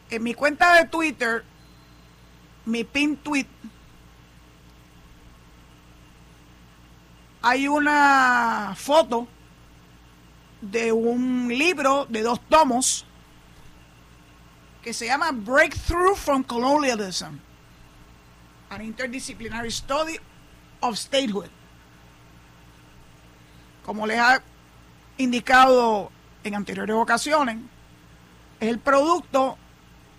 En 0.09 0.23
mi 0.23 0.33
cuenta 0.33 0.75
de 0.75 0.85
Twitter, 0.85 1.45
mi 2.65 2.83
pin 2.83 3.17
tweet 3.17 3.47
hay 7.41 7.67
una 7.67 8.73
foto 8.77 9.27
de 10.61 10.91
un 10.91 11.47
libro 11.49 12.05
de 12.05 12.21
dos 12.21 12.39
tomos 12.47 13.05
que 14.81 14.93
se 14.93 15.07
llama 15.07 15.31
Breakthrough 15.31 16.15
from 16.15 16.43
Colonialism, 16.43 17.39
an 18.69 18.81
Interdisciplinary 18.81 19.71
Study 19.71 20.17
of 20.79 20.97
Statehood. 20.97 21.49
Como 23.85 24.07
les 24.07 24.19
ha 24.19 24.41
indicado 25.17 26.11
en 26.43 26.55
anteriores 26.55 26.95
ocasiones, 26.95 27.57
es 28.59 28.69
el 28.69 28.79
producto 28.79 29.57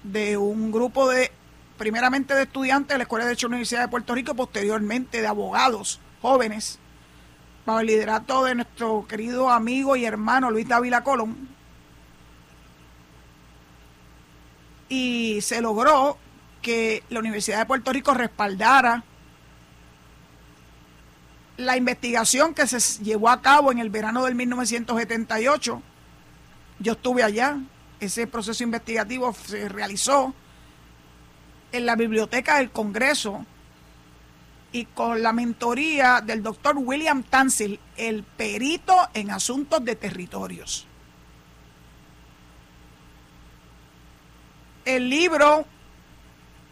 de 0.03 0.37
un 0.37 0.71
grupo 0.73 1.09
de, 1.09 1.31
primeramente 1.79 2.35
de 2.35 2.43
estudiantes 2.43 2.95
de 2.95 2.99
la 2.99 3.03
Escuela 3.05 3.25
de 3.25 3.31
Derecho 3.31 3.47
de 3.47 3.51
la 3.51 3.55
Universidad 3.57 3.83
de 3.83 3.89
Puerto 3.89 4.15
Rico, 4.15 4.35
posteriormente 4.35 5.21
de 5.21 5.27
abogados 5.27 6.01
jóvenes 6.21 6.79
bajo 7.65 7.81
el 7.81 7.87
liderato 7.87 8.45
de 8.45 8.55
nuestro 8.57 9.07
querido 9.07 9.51
amigo 9.51 9.97
y 9.97 10.05
hermano 10.05 10.51
Luis 10.51 10.69
Dávila 10.69 11.05
Colón. 11.05 11.49
Y 14.89 15.41
se 15.41 15.61
logró 15.61 16.19
que 16.61 17.03
la 17.09 17.21
Universidad 17.21 17.59
de 17.59 17.67
Puerto 17.67 17.93
Rico 17.93 18.15
respaldara 18.15 19.05
la 21.57 21.77
investigación 21.77 22.55
que 22.55 22.67
se 22.67 23.03
llevó 23.03 23.29
a 23.29 23.41
cabo 23.41 23.73
en 23.73 23.79
el 23.79 23.91
verano 23.91 24.25
del 24.25 24.35
1978. 24.35 25.83
Yo 26.79 26.93
estuve 26.93 27.23
allá, 27.23 27.59
ese 28.01 28.27
proceso 28.27 28.65
investigativo 28.65 29.33
se 29.33 29.69
realizó 29.69 30.35
en 31.71 31.87
la 31.87 31.97
biblioteca 31.97 32.59
del 32.59 32.71
Congreso 32.71 33.47
y 34.73 34.87
con 34.87 35.23
la 35.23 35.33
mentoría 35.33 36.21
del 36.21 36.43
doctor 36.43 36.77
William 36.79 37.23
Tansil, 37.23 37.79
el 37.97 38.23
perito 38.23 38.97
en 39.15 39.31
asuntos 39.31 39.85
de 39.85 39.97
territorios. 39.97 40.87
El 44.85 45.09
libro 45.11 45.67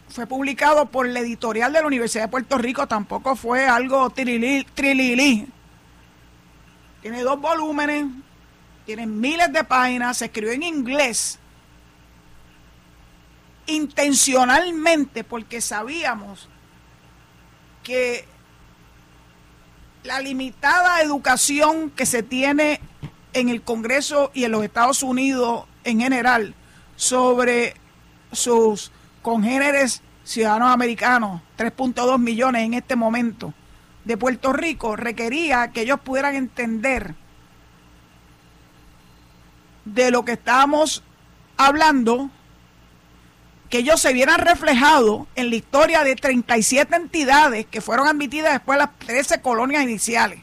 fue 0.08 0.26
publicado 0.26 0.86
por 0.86 1.06
la 1.06 1.20
editorial 1.20 1.72
de 1.72 1.80
la 1.80 1.86
Universidad 1.86 2.24
de 2.24 2.28
Puerto 2.28 2.58
Rico, 2.58 2.88
tampoco 2.88 3.36
fue 3.36 3.68
algo 3.68 4.10
trililí. 4.10 5.46
Tiene 7.02 7.22
dos 7.22 7.40
volúmenes, 7.40 8.06
tiene 8.86 9.06
miles 9.06 9.52
de 9.52 9.62
páginas, 9.62 10.16
se 10.16 10.24
escribió 10.26 10.52
en 10.52 10.62
inglés 10.62 11.38
intencionalmente 13.66 15.24
porque 15.24 15.60
sabíamos 15.60 16.48
que 17.90 18.24
la 20.04 20.20
limitada 20.20 21.02
educación 21.02 21.90
que 21.90 22.06
se 22.06 22.22
tiene 22.22 22.80
en 23.32 23.48
el 23.48 23.62
Congreso 23.62 24.30
y 24.32 24.44
en 24.44 24.52
los 24.52 24.62
Estados 24.62 25.02
Unidos 25.02 25.64
en 25.82 25.98
general 25.98 26.54
sobre 26.94 27.74
sus 28.30 28.92
congéneres 29.22 30.02
ciudadanos 30.22 30.72
americanos, 30.72 31.42
3.2 31.58 32.16
millones 32.20 32.62
en 32.62 32.74
este 32.74 32.94
momento, 32.94 33.54
de 34.04 34.16
Puerto 34.16 34.52
Rico, 34.52 34.94
requería 34.94 35.72
que 35.72 35.80
ellos 35.80 35.98
pudieran 35.98 36.36
entender 36.36 37.16
de 39.84 40.12
lo 40.12 40.24
que 40.24 40.32
estábamos 40.34 41.02
hablando, 41.56 42.30
que 43.70 43.78
ellos 43.78 44.00
se 44.00 44.12
vieran 44.12 44.40
reflejados 44.40 45.28
en 45.36 45.48
la 45.48 45.56
historia 45.56 46.02
de 46.02 46.16
37 46.16 46.94
entidades 46.96 47.66
que 47.66 47.80
fueron 47.80 48.08
admitidas 48.08 48.52
después 48.52 48.76
de 48.76 48.84
las 48.84 48.98
13 48.98 49.40
colonias 49.40 49.84
iniciales. 49.84 50.40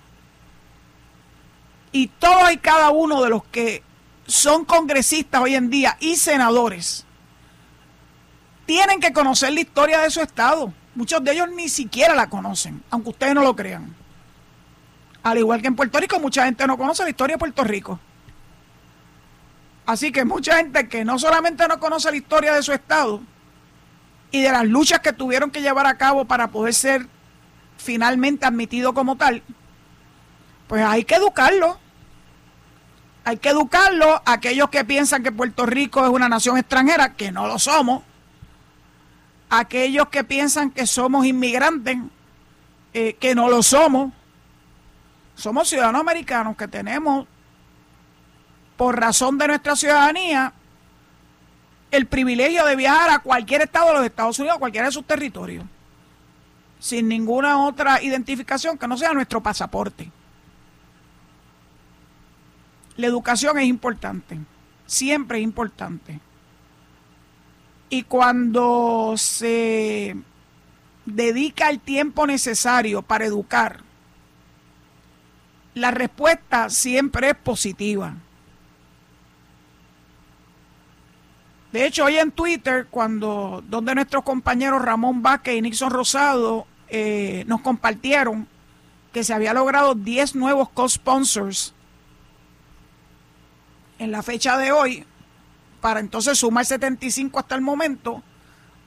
Y 1.92 2.08
todos 2.08 2.52
y 2.54 2.58
cada 2.58 2.90
uno 2.90 3.22
de 3.22 3.30
los 3.30 3.44
que 3.44 3.84
son 4.26 4.64
congresistas 4.64 5.42
hoy 5.42 5.56
en 5.56 5.70
día 5.70 5.98
y 6.00 6.16
senadores 6.16 7.06
tienen 8.66 9.00
que 9.02 9.14
conocer 9.14 9.52
la 9.54 9.60
historia 9.60 10.00
de 10.00 10.10
su 10.10 10.22
estado. 10.22 10.74
Muchos 10.96 11.24
de 11.24 11.34
ellos 11.34 11.50
ni 11.52 11.68
siquiera 11.70 12.16
la 12.16 12.30
conocen, 12.30 12.82
aunque 12.90 13.10
ustedes 13.10 13.36
no 13.36 13.42
lo 13.42 13.56
crean. 13.56 13.94
Al 15.24 15.38
igual 15.38 15.62
que 15.62 15.68
en 15.68 15.76
Puerto 15.76 16.00
Rico, 16.00 16.20
mucha 16.20 16.46
gente 16.46 16.66
no 16.66 16.78
conoce 16.78 17.04
la 17.04 17.10
historia 17.10 17.36
de 17.36 17.40
Puerto 17.40 17.64
Rico. 17.66 18.00
Así 19.88 20.12
que 20.12 20.26
mucha 20.26 20.58
gente 20.58 20.90
que 20.90 21.06
no 21.06 21.18
solamente 21.18 21.66
no 21.66 21.80
conoce 21.80 22.12
la 22.12 22.18
historia 22.18 22.54
de 22.54 22.62
su 22.62 22.74
estado 22.74 23.22
y 24.32 24.42
de 24.42 24.52
las 24.52 24.66
luchas 24.66 25.00
que 25.00 25.14
tuvieron 25.14 25.50
que 25.50 25.62
llevar 25.62 25.88
a 25.88 25.98
cabo 25.98 26.26
para 26.26 26.50
poder 26.50 26.74
ser 26.74 27.08
finalmente 27.78 28.46
admitido 28.46 28.94
como 28.94 29.16
tal, 29.16 29.42
pues 30.68 30.84
hay 30.84 31.06
que 31.06 31.16
educarlo. 31.16 31.80
Hay 33.24 33.38
que 33.38 33.48
educarlo 33.48 34.22
a 34.26 34.34
aquellos 34.34 34.70
que 34.70 34.84
piensan 34.84 35.24
que 35.24 35.32
Puerto 35.32 35.66
Rico 35.66 36.04
es 36.04 36.10
una 36.10 36.28
nación 36.28 36.58
extranjera, 36.58 37.14
que 37.14 37.32
no 37.32 37.48
lo 37.48 37.58
somos. 37.58 38.04
Aquellos 39.50 40.10
que 40.10 40.26
piensan 40.26 40.70
que 40.70 40.86
somos 40.86 41.26
inmigrantes, 41.26 41.98
eh, 42.94 43.14
que 43.14 43.36
no 43.36 43.48
lo 43.50 43.64
somos. 43.64 44.12
Somos 45.36 45.70
ciudadanos 45.70 46.02
americanos 46.02 46.58
que 46.58 46.68
tenemos, 46.68 47.26
por 48.78 49.00
razón 49.00 49.38
de 49.38 49.48
nuestra 49.48 49.76
ciudadanía, 49.76 50.54
el 51.90 52.06
privilegio 52.06 52.64
de 52.66 52.76
viajar 52.76 53.10
a 53.10 53.20
cualquier 53.20 53.62
estado 53.62 53.88
de 53.88 53.94
los 53.96 54.06
Estados 54.06 54.38
Unidos, 54.40 54.58
a 54.58 54.60
cualquiera 54.60 54.88
de 54.88 54.94
sus 54.94 55.06
territorios, 55.06 55.66
sin 56.80 57.08
ninguna 57.08 57.66
otra 57.66 58.02
identificación 58.02 58.78
que 58.78 58.88
no 58.88 58.96
sea 58.98 59.14
nuestro 59.14 59.42
pasaporte. 59.42 60.12
La 62.98 63.08
educación 63.08 63.58
es 63.58 63.66
importante, 63.66 64.38
siempre 64.86 65.40
es 65.40 65.44
importante. 65.44 66.20
Y 67.90 68.04
cuando 68.04 69.14
se 69.18 70.16
dedica 71.06 71.70
el 71.70 71.80
tiempo 71.80 72.28
necesario 72.28 73.02
para 73.02 73.26
educar, 73.26 73.82
la 75.74 75.92
respuesta 75.92 76.70
siempre 76.70 77.30
es 77.30 77.36
positiva. 77.36 78.16
De 81.78 81.86
hecho, 81.86 82.06
hoy 82.06 82.18
en 82.18 82.32
Twitter, 82.32 82.88
cuando 82.90 83.64
dos 83.68 83.86
de 83.86 83.94
nuestros 83.94 84.24
compañeros 84.24 84.82
Ramón 84.82 85.22
Vázquez 85.22 85.58
y 85.58 85.62
Nixon 85.62 85.92
Rosado 85.92 86.66
eh, 86.90 87.44
nos 87.46 87.62
compartieron 87.62 88.48
que 89.14 89.24
se 89.24 89.32
había 89.32 89.54
logrado 89.54 89.94
10 89.94 90.34
nuevos 90.34 90.70
co-sponsors 90.70 91.76
en 94.00 94.12
la 94.12 94.24
fecha 94.24 94.58
de 94.58 94.72
hoy, 94.72 95.06
para 95.80 96.00
entonces 96.00 96.40
sumar 96.40 96.66
75 96.66 97.38
hasta 97.38 97.54
el 97.54 97.62
momento, 97.62 98.24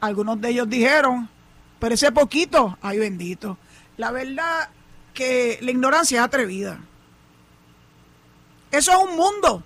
algunos 0.01 0.41
de 0.41 0.49
ellos 0.49 0.69
dijeron, 0.69 1.29
pero 1.79 1.95
ese 1.95 2.11
poquito, 2.11 2.77
ay 2.83 2.99
bendito. 2.99 3.57
La 3.99 4.11
verdad 4.11 4.69
que 5.15 5.61
la 5.63 5.71
ignorancia 5.71 6.19
es 6.19 6.25
atrevida. 6.25 6.81
Eso 8.73 8.91
es 8.91 9.11
un 9.11 9.17
mundo. 9.17 9.63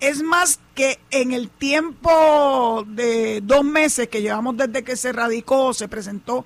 Es 0.00 0.24
más 0.24 0.58
que 0.78 1.00
en 1.10 1.32
el 1.32 1.50
tiempo 1.50 2.84
de 2.86 3.40
dos 3.42 3.64
meses 3.64 4.06
que 4.06 4.22
llevamos 4.22 4.56
desde 4.56 4.84
que 4.84 4.94
se 4.94 5.12
radicó, 5.12 5.74
se 5.74 5.88
presentó 5.88 6.44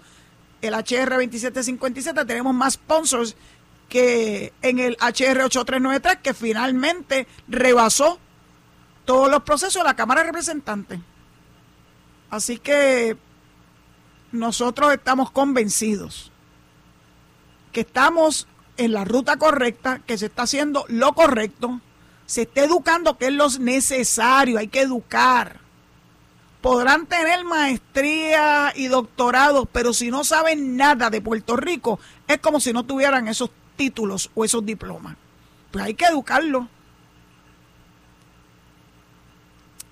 el 0.62 0.72
HR 0.72 1.16
2757, 1.16 2.24
tenemos 2.24 2.54
más 2.54 2.72
sponsors 2.72 3.36
que 3.90 4.54
en 4.62 4.78
el 4.78 4.94
HR 4.94 5.42
8393, 5.42 6.20
que 6.22 6.32
finalmente 6.32 7.26
rebasó 7.46 8.18
todos 9.04 9.30
los 9.30 9.42
procesos 9.42 9.82
de 9.82 9.88
la 9.90 9.96
Cámara 9.96 10.22
de 10.22 10.28
Representantes. 10.28 10.98
Así 12.30 12.56
que 12.56 13.18
nosotros 14.30 14.94
estamos 14.94 15.30
convencidos 15.30 16.32
que 17.70 17.82
estamos 17.82 18.48
en 18.78 18.92
la 18.92 19.04
ruta 19.04 19.36
correcta, 19.36 19.98
que 20.06 20.16
se 20.16 20.24
está 20.24 20.44
haciendo 20.44 20.86
lo 20.88 21.12
correcto, 21.12 21.82
se 22.32 22.42
está 22.42 22.64
educando, 22.64 23.18
que 23.18 23.26
es 23.26 23.32
lo 23.34 23.46
necesario, 23.58 24.58
hay 24.58 24.68
que 24.68 24.80
educar. 24.80 25.60
Podrán 26.62 27.04
tener 27.04 27.44
maestría 27.44 28.72
y 28.74 28.86
doctorado, 28.86 29.66
pero 29.66 29.92
si 29.92 30.10
no 30.10 30.24
saben 30.24 30.78
nada 30.78 31.10
de 31.10 31.20
Puerto 31.20 31.56
Rico, 31.56 32.00
es 32.26 32.38
como 32.38 32.58
si 32.58 32.72
no 32.72 32.84
tuvieran 32.84 33.28
esos 33.28 33.50
títulos 33.76 34.30
o 34.34 34.46
esos 34.46 34.64
diplomas. 34.64 35.14
Pues 35.72 35.84
hay 35.84 35.92
que 35.92 36.06
educarlo. 36.06 36.68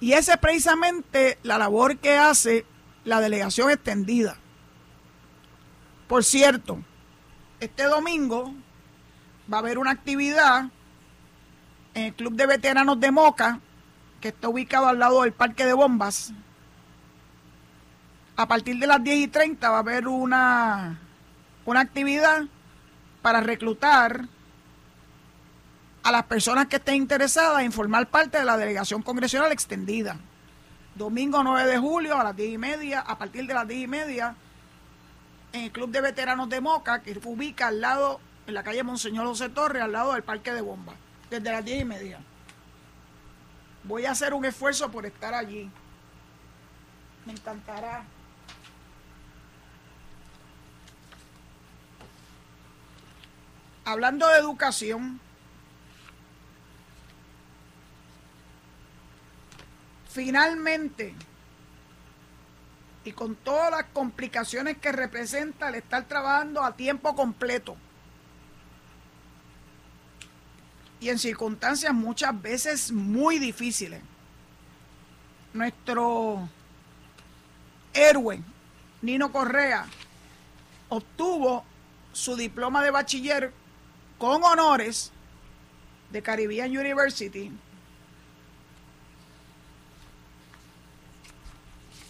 Y 0.01 0.15
esa 0.15 0.33
es 0.33 0.41
precisamente 0.41 1.37
la 1.43 1.59
labor 1.59 1.99
que 1.99 2.17
hace 2.17 2.65
la 3.05 3.21
delegación 3.21 3.71
extendida. 3.71 4.39
Por 6.09 6.25
cierto, 6.25 6.79
este 7.61 7.83
domingo 7.85 8.55
va 9.53 9.59
a 9.59 9.61
haber 9.61 9.77
una 9.77 9.91
actividad 9.91 10.71
Club 12.17 12.35
de 12.35 12.47
Veteranos 12.47 12.99
de 13.01 13.11
Moca, 13.11 13.61
que 14.21 14.29
está 14.29 14.49
ubicado 14.49 14.87
al 14.87 14.99
lado 14.99 15.23
del 15.23 15.33
Parque 15.33 15.65
de 15.65 15.73
Bombas. 15.73 16.33
A 18.37 18.47
partir 18.49 18.79
de 18.79 18.87
las 18.87 19.03
10 19.03 19.17
y 19.19 19.29
30 19.29 19.71
va 19.71 19.77
a 19.77 19.81
haber 19.81 20.09
una, 20.09 20.99
una 21.65 21.81
actividad 21.81 22.45
para 23.23 23.41
reclutar 23.41 24.27
a 26.03 26.13
las 26.13 26.25
personas 26.25 26.67
que 26.67 26.77
estén 26.77 26.97
interesadas 26.97 27.63
en 27.63 27.73
formar 27.73 28.09
parte 28.09 28.39
de 28.39 28.45
la 28.45 28.57
delegación 28.57 29.03
congresional 29.03 29.53
extendida. 29.53 30.17
Domingo 30.95 31.43
9 31.43 31.71
de 31.71 31.79
julio 31.79 32.19
a 32.19 32.25
las 32.25 32.37
10 32.37 32.55
y 32.55 32.59
media, 32.59 33.01
a 33.01 33.19
partir 33.19 33.47
de 33.47 33.55
las 33.55 33.69
10 33.69 33.85
y 33.85 33.87
media, 33.87 34.35
en 35.53 35.65
el 35.65 35.73
Club 35.73 35.91
de 35.91 36.01
Veteranos 36.01 36.49
de 36.49 36.61
Moca, 36.61 37.03
que 37.03 37.19
ubica 37.25 37.69
al 37.69 37.81
lado, 37.81 38.21
en 38.47 38.55
la 38.55 38.63
calle 38.63 38.83
Monseñor 38.83 39.27
José 39.27 39.49
Torres, 39.49 39.83
al 39.83 39.93
lado 39.93 40.15
del 40.15 40.23
Parque 40.23 40.53
de 40.53 40.61
Bomba, 40.61 40.95
desde 41.31 41.53
las 41.53 41.65
10 41.65 41.81
y 41.81 41.85
media. 41.85 42.21
Voy 43.85 44.05
a 44.05 44.11
hacer 44.11 44.35
un 44.35 44.45
esfuerzo 44.45 44.91
por 44.91 45.07
estar 45.07 45.33
allí. 45.33 45.71
Me 47.25 47.33
encantará. 47.33 48.05
Hablando 53.85 54.29
de 54.29 54.39
educación, 54.39 55.21
finalmente, 60.09 61.15
y 63.05 63.13
con 63.13 63.35
todas 63.35 63.71
las 63.71 63.85
complicaciones 63.85 64.77
que 64.79 64.93
representa 64.93 65.71
el 65.71 65.77
estar 65.77 66.05
trabajando 66.05 66.63
a 66.63 66.77
tiempo 66.77 67.17
completo, 67.17 67.77
y 71.01 71.09
en 71.09 71.19
circunstancias 71.19 71.95
muchas 71.95 72.41
veces 72.41 72.93
muy 72.93 73.39
difíciles, 73.39 74.03
nuestro 75.53 76.49
héroe, 77.95 78.43
Nino 79.03 79.33
Correa, 79.33 79.87
obtuvo 80.91 81.65
su 82.13 82.37
diploma 82.37 82.85
de 82.85 82.91
bachiller 82.91 83.53
con 84.19 84.43
honores 84.45 85.11
de 86.11 86.23
Caribbean 86.23 86.77
University 86.77 87.51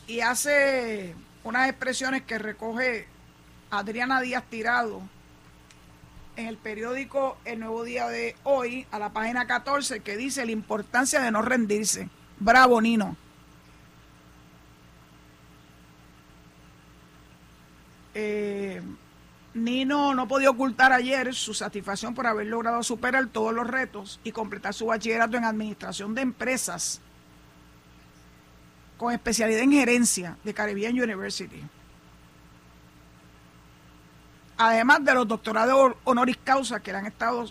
y 0.08 0.20
hace 0.20 1.14
unas 1.44 1.68
expresiones 1.68 2.22
que 2.22 2.38
recoge 2.38 3.06
Adriana 3.70 4.20
Díaz 4.20 4.42
Tirado 4.50 5.02
en 6.36 6.46
el 6.46 6.56
periódico 6.56 7.36
El 7.44 7.60
Nuevo 7.60 7.84
Día 7.84 8.08
de 8.08 8.36
hoy, 8.44 8.86
a 8.90 8.98
la 8.98 9.10
página 9.12 9.46
14, 9.46 10.00
que 10.00 10.16
dice 10.16 10.44
la 10.44 10.52
importancia 10.52 11.20
de 11.20 11.30
no 11.30 11.42
rendirse. 11.42 12.08
Bravo, 12.38 12.80
Nino. 12.80 13.16
Eh, 18.14 18.82
Nino 19.54 20.14
no 20.14 20.28
podía 20.28 20.50
ocultar 20.50 20.92
ayer 20.92 21.34
su 21.34 21.54
satisfacción 21.54 22.14
por 22.14 22.26
haber 22.26 22.46
logrado 22.46 22.82
superar 22.82 23.26
todos 23.26 23.52
los 23.52 23.66
retos 23.66 24.20
y 24.24 24.32
completar 24.32 24.74
su 24.74 24.86
bachillerato 24.86 25.36
en 25.36 25.44
administración 25.44 26.14
de 26.14 26.22
empresas 26.22 27.00
con 28.96 29.12
especialidad 29.12 29.62
en 29.62 29.72
gerencia 29.72 30.36
de 30.44 30.54
Caribbean 30.54 30.92
University. 30.92 31.62
Además 34.60 35.02
de 35.02 35.14
los 35.14 35.26
doctorados 35.26 35.94
honoris 36.04 36.36
causa 36.44 36.80
que 36.80 36.92
le 36.92 36.98
han 36.98 37.06
estado, 37.06 37.46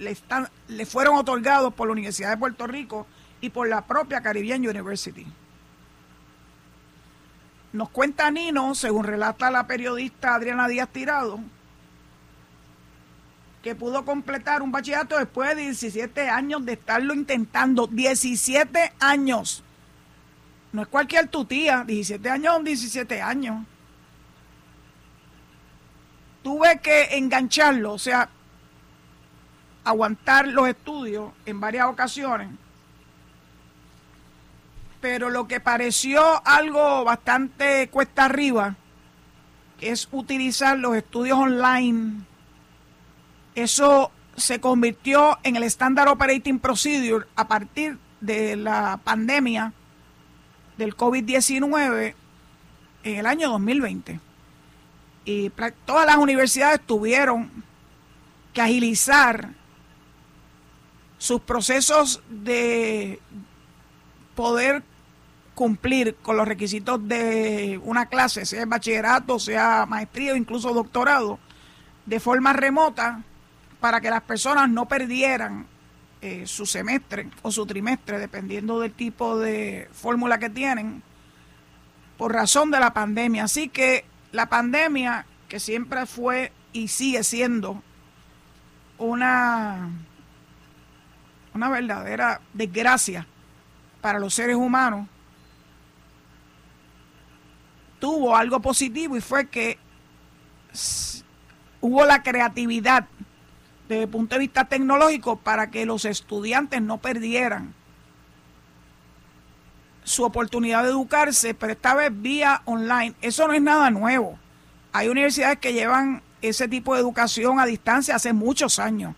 le 0.00 0.10
están, 0.10 0.48
le 0.66 0.86
fueron 0.86 1.14
otorgados 1.14 1.72
por 1.72 1.86
la 1.86 1.92
Universidad 1.92 2.30
de 2.30 2.36
Puerto 2.36 2.66
Rico 2.66 3.06
y 3.40 3.50
por 3.50 3.68
la 3.68 3.86
propia 3.86 4.20
Caribbean 4.20 4.66
University. 4.66 5.24
Nos 7.72 7.90
cuenta 7.90 8.28
Nino, 8.32 8.74
según 8.74 9.04
relata 9.04 9.52
la 9.52 9.68
periodista 9.68 10.34
Adriana 10.34 10.66
Díaz 10.66 10.88
Tirado, 10.88 11.38
que 13.62 13.76
pudo 13.76 14.04
completar 14.04 14.60
un 14.60 14.72
bachillerato 14.72 15.16
después 15.16 15.54
de 15.54 15.62
17 15.62 16.28
años 16.28 16.64
de 16.64 16.72
estarlo 16.72 17.14
intentando. 17.14 17.86
17 17.86 18.94
años. 18.98 19.62
No 20.72 20.82
es 20.82 20.88
cualquier 20.88 21.28
tu 21.28 21.44
tía, 21.44 21.84
17 21.86 22.28
años 22.28 22.54
son 22.54 22.64
17 22.64 23.22
años 23.22 23.64
tuve 26.48 26.78
que 26.78 27.18
engancharlo, 27.18 27.92
o 27.92 27.98
sea, 27.98 28.30
aguantar 29.84 30.48
los 30.48 30.66
estudios 30.66 31.30
en 31.44 31.60
varias 31.60 31.88
ocasiones. 31.88 32.48
Pero 35.02 35.28
lo 35.28 35.46
que 35.46 35.60
pareció 35.60 36.40
algo 36.46 37.04
bastante 37.04 37.90
cuesta 37.90 38.24
arriba 38.24 38.76
es 39.82 40.08
utilizar 40.10 40.78
los 40.78 40.96
estudios 40.96 41.36
online. 41.36 42.22
Eso 43.54 44.10
se 44.34 44.58
convirtió 44.58 45.38
en 45.42 45.56
el 45.56 45.64
Standard 45.64 46.08
Operating 46.08 46.60
Procedure 46.60 47.26
a 47.36 47.46
partir 47.46 47.98
de 48.22 48.56
la 48.56 48.98
pandemia 49.04 49.74
del 50.78 50.96
COVID-19 50.96 52.14
en 53.02 53.18
el 53.18 53.26
año 53.26 53.50
2020 53.50 54.27
y 55.28 55.52
todas 55.84 56.06
las 56.06 56.16
universidades 56.16 56.80
tuvieron 56.80 57.50
que 58.54 58.62
agilizar 58.62 59.50
sus 61.18 61.42
procesos 61.42 62.22
de 62.30 63.20
poder 64.34 64.82
cumplir 65.54 66.14
con 66.22 66.38
los 66.38 66.48
requisitos 66.48 67.06
de 67.06 67.78
una 67.84 68.06
clase, 68.06 68.46
sea 68.46 68.64
bachillerato, 68.64 69.38
sea 69.38 69.84
maestría 69.84 70.32
o 70.32 70.36
incluso 70.36 70.72
doctorado, 70.72 71.38
de 72.06 72.20
forma 72.20 72.54
remota 72.54 73.22
para 73.80 74.00
que 74.00 74.08
las 74.08 74.22
personas 74.22 74.70
no 74.70 74.88
perdieran 74.88 75.66
eh, 76.22 76.46
su 76.46 76.64
semestre 76.64 77.28
o 77.42 77.52
su 77.52 77.66
trimestre, 77.66 78.18
dependiendo 78.18 78.80
del 78.80 78.94
tipo 78.94 79.38
de 79.38 79.90
fórmula 79.92 80.38
que 80.38 80.48
tienen, 80.48 81.02
por 82.16 82.32
razón 82.32 82.70
de 82.70 82.80
la 82.80 82.94
pandemia. 82.94 83.44
Así 83.44 83.68
que 83.68 84.06
la 84.32 84.46
pandemia, 84.46 85.26
que 85.48 85.60
siempre 85.60 86.06
fue 86.06 86.52
y 86.72 86.88
sigue 86.88 87.24
siendo 87.24 87.82
una, 88.98 89.88
una 91.54 91.68
verdadera 91.70 92.40
desgracia 92.52 93.26
para 94.00 94.18
los 94.18 94.34
seres 94.34 94.56
humanos, 94.56 95.08
tuvo 97.98 98.36
algo 98.36 98.60
positivo 98.60 99.16
y 99.16 99.20
fue 99.20 99.48
que 99.48 99.78
hubo 101.80 102.04
la 102.04 102.22
creatividad 102.22 103.06
desde 103.88 104.02
el 104.02 104.08
punto 104.08 104.34
de 104.34 104.40
vista 104.40 104.66
tecnológico 104.66 105.36
para 105.36 105.70
que 105.70 105.86
los 105.86 106.04
estudiantes 106.04 106.82
no 106.82 106.98
perdieran 106.98 107.74
su 110.08 110.24
oportunidad 110.24 110.82
de 110.82 110.90
educarse, 110.90 111.54
pero 111.54 111.72
esta 111.72 111.94
vez 111.94 112.10
vía 112.12 112.62
online. 112.64 113.14
Eso 113.20 113.46
no 113.46 113.54
es 113.54 113.62
nada 113.62 113.90
nuevo. 113.90 114.38
Hay 114.92 115.08
universidades 115.08 115.58
que 115.58 115.72
llevan 115.72 116.22
ese 116.42 116.68
tipo 116.68 116.94
de 116.94 117.00
educación 117.00 117.60
a 117.60 117.66
distancia 117.66 118.16
hace 118.16 118.32
muchos 118.32 118.78
años, 118.78 119.14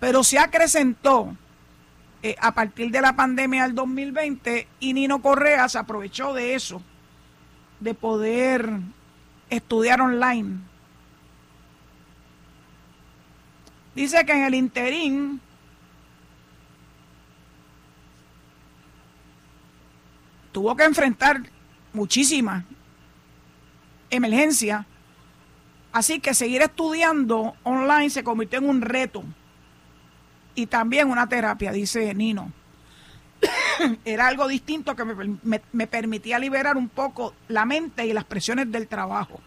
pero 0.00 0.24
se 0.24 0.38
acrecentó 0.38 1.36
eh, 2.22 2.36
a 2.40 2.52
partir 2.52 2.90
de 2.90 3.00
la 3.00 3.14
pandemia 3.14 3.64
del 3.64 3.74
2020 3.74 4.66
y 4.80 4.94
Nino 4.94 5.20
Correa 5.22 5.68
se 5.68 5.78
aprovechó 5.78 6.32
de 6.32 6.54
eso, 6.54 6.82
de 7.80 7.94
poder 7.94 8.68
estudiar 9.50 10.00
online. 10.00 10.58
Dice 13.94 14.24
que 14.24 14.32
en 14.32 14.44
el 14.44 14.54
interín 14.54 15.40
tuvo 20.54 20.76
que 20.76 20.84
enfrentar 20.84 21.42
muchísimas 21.92 22.64
emergencias. 24.08 24.86
Así 25.92 26.20
que 26.20 26.32
seguir 26.32 26.62
estudiando 26.62 27.56
online 27.64 28.08
se 28.08 28.22
convirtió 28.22 28.60
en 28.60 28.68
un 28.68 28.80
reto 28.80 29.24
y 30.54 30.66
también 30.66 31.10
una 31.10 31.28
terapia, 31.28 31.72
dice 31.72 32.14
Nino. 32.14 32.52
Era 34.04 34.28
algo 34.28 34.46
distinto 34.46 34.94
que 34.94 35.04
me, 35.04 35.60
me, 35.72 35.86
permitía 35.88 36.38
liberar 36.38 36.76
un 36.76 36.88
poco 36.88 37.34
la 37.48 37.64
mente 37.64 38.06
y 38.06 38.12
las 38.12 38.24
presiones 38.24 38.70
del 38.70 38.86
trabajo. 38.86 39.40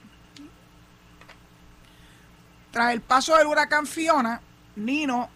Tras 2.72 2.92
el 2.92 3.00
paso 3.00 3.38
del 3.38 3.48
huracán 3.48 3.88
Fiona, 3.88 4.42
Nino, 4.76 5.30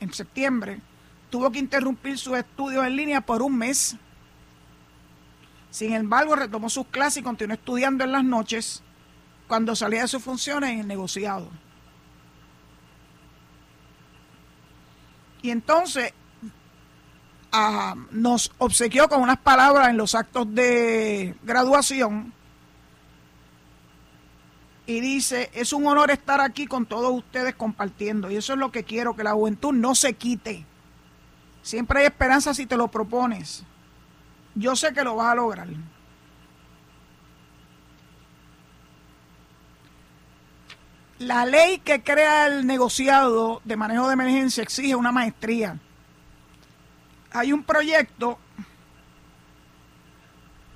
en 0.00 0.12
septiembre, 0.12 0.80
tuvo 1.30 1.52
que 1.52 1.60
interrumpir 1.60 2.18
sus 2.18 2.36
estudios 2.36 2.84
en 2.84 2.96
línea 2.96 3.20
por 3.20 3.42
un 3.42 3.56
mes 3.56 3.96
sin 5.74 5.92
embargo, 5.92 6.36
retomó 6.36 6.70
sus 6.70 6.86
clases 6.86 7.16
y 7.16 7.22
continuó 7.24 7.54
estudiando 7.54 8.04
en 8.04 8.12
las 8.12 8.22
noches 8.22 8.80
cuando 9.48 9.74
salía 9.74 10.02
de 10.02 10.06
sus 10.06 10.22
funciones 10.22 10.70
en 10.70 10.78
el 10.78 10.86
negociado. 10.86 11.48
Y 15.42 15.50
entonces 15.50 16.12
ah, 17.50 17.96
nos 18.12 18.52
obsequió 18.58 19.08
con 19.08 19.20
unas 19.20 19.38
palabras 19.38 19.88
en 19.88 19.96
los 19.96 20.14
actos 20.14 20.54
de 20.54 21.34
graduación. 21.42 22.32
Y 24.86 25.00
dice, 25.00 25.50
es 25.54 25.72
un 25.72 25.88
honor 25.88 26.12
estar 26.12 26.40
aquí 26.40 26.68
con 26.68 26.86
todos 26.86 27.12
ustedes 27.12 27.56
compartiendo. 27.56 28.30
Y 28.30 28.36
eso 28.36 28.52
es 28.52 28.60
lo 28.60 28.70
que 28.70 28.84
quiero, 28.84 29.16
que 29.16 29.24
la 29.24 29.32
juventud 29.32 29.72
no 29.72 29.96
se 29.96 30.12
quite. 30.12 30.64
Siempre 31.62 31.98
hay 31.98 32.06
esperanza 32.06 32.54
si 32.54 32.64
te 32.64 32.76
lo 32.76 32.86
propones. 32.86 33.64
Yo 34.54 34.76
sé 34.76 34.92
que 34.92 35.02
lo 35.02 35.16
vas 35.16 35.32
a 35.32 35.34
lograr. 35.34 35.68
La 41.18 41.46
ley 41.46 41.78
que 41.78 42.02
crea 42.02 42.46
el 42.46 42.66
negociado 42.66 43.62
de 43.64 43.76
manejo 43.76 44.08
de 44.08 44.14
emergencia 44.14 44.62
exige 44.62 44.94
una 44.94 45.12
maestría. 45.12 45.78
Hay 47.32 47.52
un 47.52 47.62
proyecto 47.62 48.38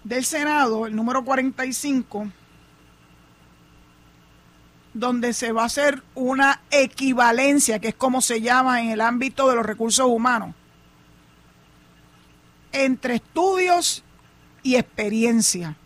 del 0.05 0.25
Senado, 0.25 0.87
el 0.87 0.97
número 0.97 1.25
45, 1.25 2.29
donde 4.95 5.33
se 5.33 5.53
va 5.53 5.63
a 5.63 5.67
hacer 5.67 6.03
una 6.15 6.63
equivalencia, 6.71 7.79
que 7.79 7.89
es 7.89 7.95
como 7.95 8.21
se 8.23 8.41
llama 8.41 8.81
en 8.81 8.91
el 8.91 9.01
ámbito 9.01 9.49
de 9.49 9.57
los 9.57 9.67
recursos 9.67 10.07
humanos, 10.07 10.55
entre 12.73 13.17
estudios 13.17 14.05
y 14.63 14.77
experiencia. 14.77 15.77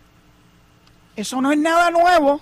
Eso 1.16 1.40
no 1.40 1.52
es 1.52 1.58
nada 1.58 1.90
nuevo. 1.90 2.40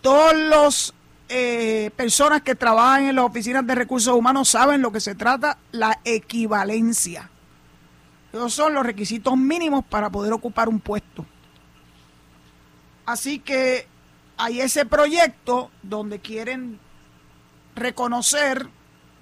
Todos 0.00 0.34
los 0.34 0.94
eh, 1.28 1.90
personas 1.96 2.42
que 2.42 2.54
trabajan 2.54 3.04
en 3.04 3.16
las 3.16 3.24
oficinas 3.24 3.66
de 3.66 3.74
recursos 3.74 4.14
humanos 4.14 4.48
saben 4.48 4.80
lo 4.80 4.92
que 4.92 5.00
se 5.00 5.14
trata, 5.14 5.58
la 5.72 6.00
equivalencia. 6.04 7.30
Esos 8.32 8.52
son 8.52 8.74
los 8.74 8.86
requisitos 8.86 9.36
mínimos 9.36 9.84
para 9.84 10.08
poder 10.10 10.32
ocupar 10.32 10.68
un 10.68 10.80
puesto. 10.80 11.26
Así 13.06 13.40
que 13.40 13.88
hay 14.36 14.60
ese 14.60 14.86
proyecto 14.86 15.70
donde 15.82 16.20
quieren 16.20 16.78
reconocer 17.74 18.68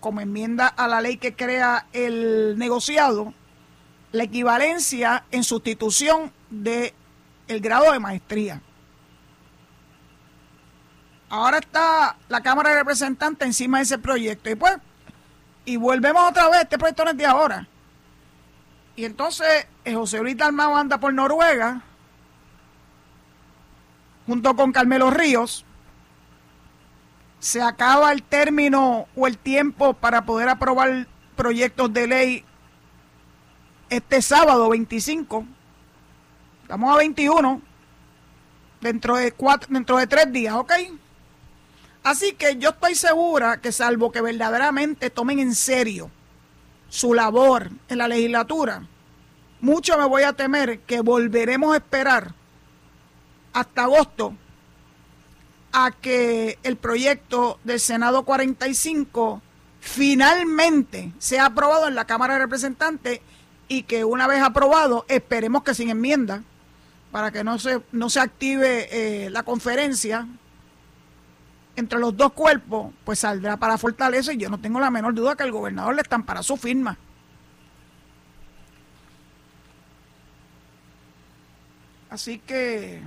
como 0.00 0.20
enmienda 0.20 0.66
a 0.68 0.88
la 0.88 1.00
ley 1.00 1.16
que 1.16 1.34
crea 1.34 1.86
el 1.92 2.56
negociado, 2.58 3.34
la 4.12 4.24
equivalencia 4.24 5.24
en 5.30 5.44
sustitución 5.44 6.32
de 6.50 6.94
el 7.48 7.60
grado 7.60 7.92
de 7.92 7.98
maestría. 7.98 8.62
Ahora 11.30 11.58
está 11.58 12.16
la 12.28 12.40
Cámara 12.42 12.70
de 12.70 12.76
Representantes 12.76 13.46
encima 13.46 13.78
de 13.78 13.84
ese 13.84 13.98
proyecto. 13.98 14.50
Y 14.50 14.54
pues, 14.54 14.76
y 15.64 15.76
volvemos 15.76 16.30
otra 16.30 16.48
vez, 16.48 16.62
este 16.62 16.78
proyecto 16.78 17.04
no 17.04 17.10
es 17.10 17.16
de 17.16 17.26
ahora. 17.26 17.68
Y 18.96 19.04
entonces 19.04 19.66
eh, 19.84 19.94
José 19.94 20.20
Luis 20.20 20.36
Dalmao 20.36 20.76
anda 20.76 20.98
por 20.98 21.12
Noruega, 21.12 21.82
junto 24.26 24.56
con 24.56 24.72
Carmelo 24.72 25.10
Ríos, 25.10 25.64
se 27.40 27.62
acaba 27.62 28.12
el 28.12 28.22
término 28.22 29.06
o 29.14 29.26
el 29.26 29.38
tiempo 29.38 29.94
para 29.94 30.24
poder 30.24 30.48
aprobar 30.48 31.06
proyectos 31.36 31.92
de 31.92 32.06
ley 32.06 32.44
este 33.90 34.20
sábado 34.22 34.68
25. 34.70 35.46
Estamos 36.62 36.94
a 36.94 36.98
21. 36.98 37.62
dentro 38.80 39.16
de, 39.16 39.32
cuatro, 39.32 39.68
dentro 39.72 39.96
de 39.96 40.06
tres 40.06 40.32
días, 40.32 40.54
¿ok? 40.54 40.72
Así 42.02 42.32
que 42.32 42.56
yo 42.56 42.70
estoy 42.70 42.94
segura 42.94 43.60
que 43.60 43.72
salvo 43.72 44.12
que 44.12 44.20
verdaderamente 44.20 45.10
tomen 45.10 45.38
en 45.38 45.54
serio 45.54 46.10
su 46.88 47.12
labor 47.12 47.70
en 47.88 47.98
la 47.98 48.08
legislatura, 48.08 48.86
mucho 49.60 49.98
me 49.98 50.06
voy 50.06 50.22
a 50.22 50.32
temer 50.32 50.80
que 50.80 51.00
volveremos 51.00 51.74
a 51.74 51.78
esperar 51.78 52.34
hasta 53.52 53.82
agosto 53.82 54.34
a 55.72 55.90
que 55.90 56.58
el 56.62 56.76
proyecto 56.76 57.58
del 57.64 57.80
Senado 57.80 58.24
45 58.24 59.42
finalmente 59.80 61.12
sea 61.18 61.46
aprobado 61.46 61.88
en 61.88 61.94
la 61.94 62.06
Cámara 62.06 62.34
de 62.34 62.40
Representantes 62.40 63.20
y 63.68 63.82
que 63.82 64.04
una 64.04 64.26
vez 64.26 64.42
aprobado, 64.42 65.04
esperemos 65.08 65.62
que 65.62 65.74
sin 65.74 65.90
enmienda, 65.90 66.42
para 67.12 67.30
que 67.30 67.44
no 67.44 67.58
se, 67.58 67.82
no 67.92 68.10
se 68.10 68.20
active 68.20 68.88
eh, 68.90 69.30
la 69.30 69.42
conferencia 69.42 70.26
entre 71.76 71.98
los 71.98 72.16
dos 72.16 72.32
cuerpos, 72.32 72.92
pues 73.04 73.20
saldrá 73.20 73.56
para 73.56 73.78
Fortaleza 73.78 74.32
y 74.32 74.38
yo 74.38 74.50
no 74.50 74.58
tengo 74.58 74.80
la 74.80 74.90
menor 74.90 75.14
duda 75.14 75.36
que 75.36 75.44
el 75.44 75.52
gobernador 75.52 75.94
le 75.94 76.02
están 76.02 76.24
para 76.24 76.42
su 76.42 76.56
firma. 76.56 76.98
Así 82.10 82.38
que, 82.38 83.00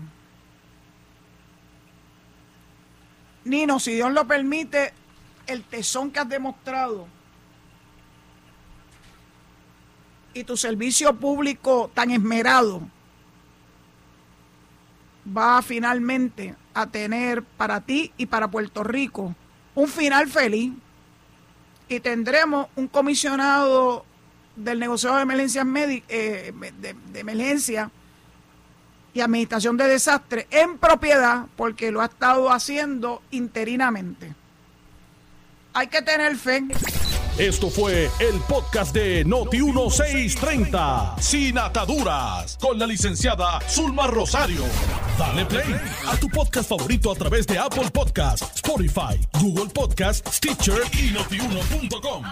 Nino, 3.43 3.79
si 3.79 3.93
Dios 3.93 4.11
lo 4.11 4.27
permite, 4.27 4.93
el 5.47 5.63
tesón 5.63 6.11
que 6.11 6.19
has 6.19 6.29
demostrado 6.29 7.07
y 10.33 10.43
tu 10.43 10.55
servicio 10.55 11.13
público 11.15 11.91
tan 11.93 12.11
esmerado 12.11 12.81
va 15.25 15.61
finalmente 15.61 16.55
a 16.73 16.87
tener 16.87 17.43
para 17.43 17.81
ti 17.81 18.13
y 18.17 18.27
para 18.27 18.49
Puerto 18.49 18.83
Rico 18.83 19.35
un 19.75 19.87
final 19.87 20.27
feliz. 20.27 20.73
Y 21.87 21.99
tendremos 21.99 22.67
un 22.77 22.87
comisionado 22.87 24.05
del 24.55 24.79
negocio 24.79 25.13
de 25.13 25.21
emergencias 25.21 25.67
eh, 26.07 26.53
de 27.11 27.19
emergencia 27.19 27.91
y 29.13 29.21
administración 29.21 29.77
de 29.77 29.87
desastre 29.87 30.47
en 30.51 30.77
propiedad 30.77 31.45
porque 31.55 31.91
lo 31.91 32.01
ha 32.01 32.05
estado 32.05 32.51
haciendo 32.51 33.21
interinamente. 33.31 34.33
Hay 35.73 35.87
que 35.87 36.01
tener 36.01 36.35
fe. 36.35 36.63
Esto 37.37 37.69
fue 37.69 38.09
el 38.19 38.39
podcast 38.47 38.93
de 38.93 39.25
Noti1630, 39.25 41.19
sin 41.19 41.57
ataduras, 41.57 42.57
con 42.59 42.77
la 42.77 42.85
licenciada 42.85 43.61
Zulma 43.69 44.07
Rosario. 44.07 44.63
Dale 45.17 45.45
play 45.45 45.79
a 46.07 46.17
tu 46.17 46.27
podcast 46.27 46.69
favorito 46.69 47.09
a 47.09 47.15
través 47.15 47.47
de 47.47 47.57
Apple 47.57 47.89
Podcasts, 47.91 48.45
Spotify, 48.55 49.17
Google 49.39 49.69
Podcasts, 49.73 50.37
Stitcher 50.37 50.81
y 50.91 51.11
notiuno.com. 51.11 52.23